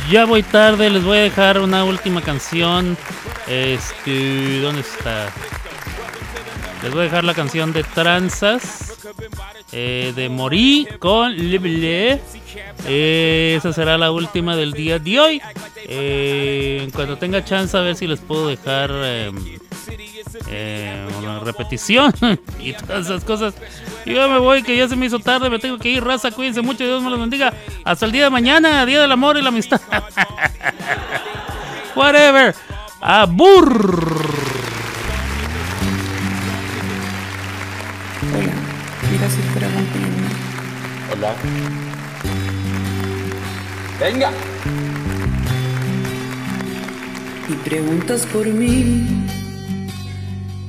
Ya 0.10 0.26
voy 0.26 0.42
tarde, 0.42 0.90
les 0.90 1.04
voy 1.04 1.20
a 1.20 1.22
dejar 1.22 1.60
una 1.60 1.86
última 1.86 2.22
canción. 2.22 2.98
Este, 3.48 4.60
¿dónde 4.60 4.82
está? 4.82 5.30
Les 6.82 6.92
voy 6.92 7.02
a 7.02 7.04
dejar 7.04 7.24
la 7.24 7.36
canción 7.36 7.74
de 7.74 7.84
Tranzas. 7.84 8.98
eh, 9.72 10.14
de 10.16 10.30
Morí 10.30 10.88
con 10.98 11.36
Lible. 11.36 12.20
Eh, 12.88 13.56
esa 13.58 13.72
será 13.72 13.98
la 14.00 14.12
última 14.12 14.56
del 14.56 14.74
día 14.74 14.98
de 14.98 15.20
hoy. 15.20 15.42
Eh, 15.86 16.90
cuando 16.94 17.18
tenga 17.18 17.46
chance 17.46 17.78
a 17.78 17.82
ver 17.82 17.96
si 17.96 18.08
les 18.08 18.20
puedo 18.20 18.48
dejar 18.48 18.90
eh, 20.48 21.08
una 21.18 21.40
repetición 21.40 22.14
y 22.60 22.74
todas 22.74 23.06
esas 23.06 23.24
cosas. 23.24 23.54
Y 24.06 24.14
yo 24.14 24.28
me 24.30 24.40
voy, 24.40 24.64
que 24.64 24.78
ya 24.78 24.88
se 24.88 24.96
me 24.96 25.06
hizo 25.06 25.20
tarde, 25.20 25.50
me 25.50 25.60
tengo 25.60 25.78
que 25.78 25.90
ir, 25.90 26.04
raza, 26.04 26.32
cuídense 26.32 26.62
mucho, 26.62 26.84
Dios 26.84 27.04
me 27.04 27.10
los 27.10 27.20
bendiga. 27.20 27.54
Hasta 27.84 28.06
el 28.06 28.12
día 28.12 28.26
de 28.26 28.30
mañana, 28.30 28.86
Día 28.86 29.02
del 29.02 29.12
Amor 29.12 29.38
y 29.38 29.42
la 29.42 29.50
Amistad. 29.50 29.82
Whatever. 31.96 32.56
Abur. 33.02 33.68
Hola, 38.34 38.54
mira 39.12 39.30
si 39.30 39.42
fuera. 39.54 39.68
Hola. 41.14 41.34
Venga. 44.00 44.32
Y 47.50 47.54
preguntas 47.54 48.26
por 48.26 48.46
mí, 48.46 49.06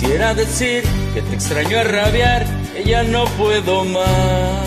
Quisiera 0.00 0.32
decir 0.32 0.84
que 1.12 1.22
te 1.22 1.34
extraño 1.34 1.76
a 1.76 1.82
rabiar, 1.82 2.46
ya 2.86 3.02
no 3.02 3.24
puedo 3.36 3.84
más. 3.84 4.64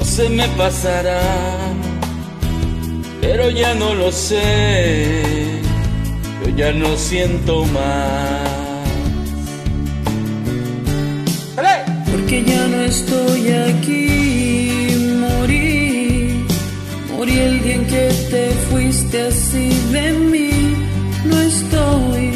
O 0.00 0.04
se 0.04 0.30
me 0.30 0.48
pasará, 0.56 1.20
pero 3.20 3.50
ya 3.50 3.74
no 3.74 3.94
lo 3.94 4.10
sé. 4.10 5.60
Yo 6.42 6.56
ya 6.56 6.72
no 6.72 6.96
siento 6.96 7.66
más. 7.66 8.48
Porque 12.10 12.44
ya 12.44 12.66
no 12.68 12.80
estoy 12.80 13.48
aquí, 13.50 14.96
morí, 15.20 16.46
morí 17.14 17.38
el 17.38 17.62
día 17.62 17.74
en 17.74 17.86
que 17.86 18.08
te 18.30 18.50
fuiste 18.70 19.20
así 19.26 19.68
de 19.92 20.12
mí, 20.12 20.76
no 21.26 21.40
estoy. 21.42 22.31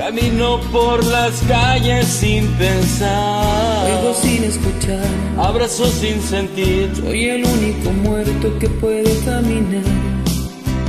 Camino 0.00 0.58
por 0.72 1.04
las 1.04 1.42
calles 1.42 2.06
sin 2.06 2.46
pensar. 2.52 3.84
Oigo 3.84 4.14
sin 4.14 4.44
escuchar, 4.44 5.06
Abrazo 5.36 5.86
sin 5.88 6.22
sentir. 6.22 6.90
soy 6.96 7.26
el 7.26 7.44
único 7.44 7.90
muerto 7.90 8.58
que 8.58 8.70
puede 8.70 9.14
caminar. 9.26 9.84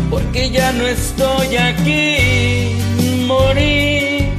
Porque 0.10 0.50
ya 0.50 0.72
no 0.72 0.88
estoy 0.88 1.58
aquí. 1.58 2.78
Morí. 3.28 4.30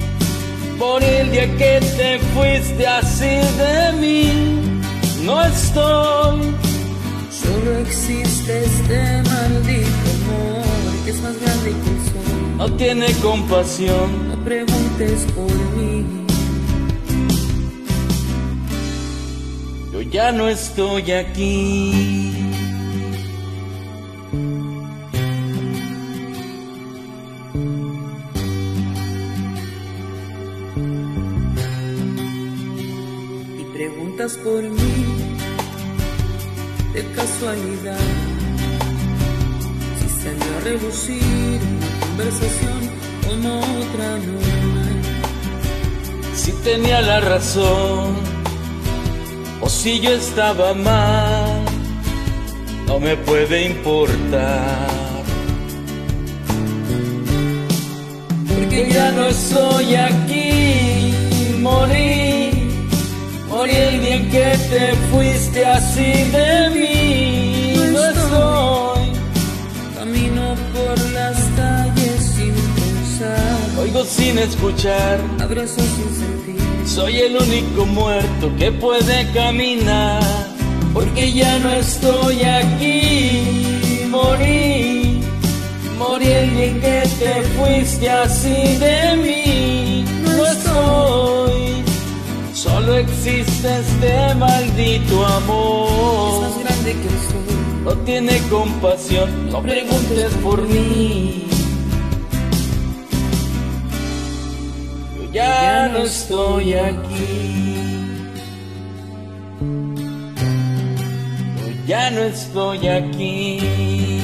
Por 0.79 1.05
el 1.05 1.31
día 1.31 1.55
que 1.59 1.81
te 1.99 2.19
fuiste 2.33 2.87
así 2.87 3.35
de 3.61 3.93
mí. 4.01 4.81
No 5.23 5.45
estoy. 5.45 6.41
Solo 7.31 7.79
existe 7.81 8.65
este 8.65 9.23
maldito 9.29 10.09
amor 10.17 11.05
que 11.05 11.11
es 11.11 11.21
más 11.21 11.39
grande 11.43 11.71
que 11.73 11.91
el 11.91 12.05
sol. 12.07 12.57
No 12.57 12.73
tiene 12.73 13.13
compasión. 13.21 14.32
Preguntes 14.45 15.27
por 15.37 15.53
mí. 15.77 16.05
Yo 19.93 20.03
ya 20.03 20.33
no 20.33 20.49
estoy 20.49 21.13
aquí. 21.13 22.33
y 33.59 33.65
preguntas 33.73 34.37
por 34.39 34.63
mí 34.63 34.95
de 36.95 37.05
casualidad 37.15 37.99
si 39.99 40.09
salió 40.23 40.57
a 40.57 40.61
relucir 40.61 41.61
una 41.63 42.07
conversación 42.07 42.82
Si 46.35 46.53
tenía 46.65 47.01
la 47.01 47.21
razón 47.21 48.17
o 49.61 49.69
si 49.69 50.01
yo 50.01 50.11
estaba 50.11 50.75
mal, 50.75 51.65
no 52.87 52.99
me 52.99 53.17
puede 53.17 53.67
importar. 53.67 54.91
Porque 58.49 58.91
ya 58.91 59.13
no 59.13 59.27
estoy 59.27 59.95
aquí, 59.95 61.15
morí, 61.61 62.51
morí 63.49 63.75
el 63.75 64.01
día 64.01 64.31
que 64.31 64.59
te 64.71 64.95
fuiste 65.11 65.65
así 65.65 66.13
de 66.37 66.71
mí. 66.75 66.92
Calles 74.03 74.09
sin 74.09 74.39
escuchar. 74.39 75.21
abrazo 75.41 75.81
sin 75.81 76.15
sentir 76.15 76.87
Soy 76.87 77.17
el 77.17 77.37
único 77.37 77.87
muerto 77.87 78.51
que 78.59 78.73
puede 78.73 79.31
caminar, 79.33 80.23
porque 80.93 81.33
ya 81.33 81.59
no 81.61 81.71
estoy 81.71 82.43
aquí. 82.43 84.07
Morí, 84.09 85.21
morí 85.99 86.27
el 86.27 86.57
día 86.57 86.73
que 86.81 87.09
te 87.19 87.43
fuiste 87.57 88.11
así 88.11 88.77
de 88.79 89.17
mí. 89.17 90.05
No 90.23 90.47
estoy, 90.47 91.85
solo 92.53 92.97
existe 92.97 93.69
este 93.81 94.35
maldito 94.35 95.25
amor. 95.25 96.45
Es 96.45 96.57
más 96.57 96.65
grande 96.65 96.93
que 96.93 97.09
el 97.09 97.21
sol. 97.31 97.85
No 97.85 97.93
tiene 98.05 98.39
compasión, 98.51 99.51
no 99.51 99.63
preguntes 99.63 100.33
por 100.43 100.63
mí. 100.63 101.52
Ya 105.33 105.89
no 105.89 105.99
estoy 105.99 106.75
aquí. 106.75 107.73
Ya 111.87 112.11
no 112.11 112.21
estoy 112.21 112.89
aquí. 112.89 114.22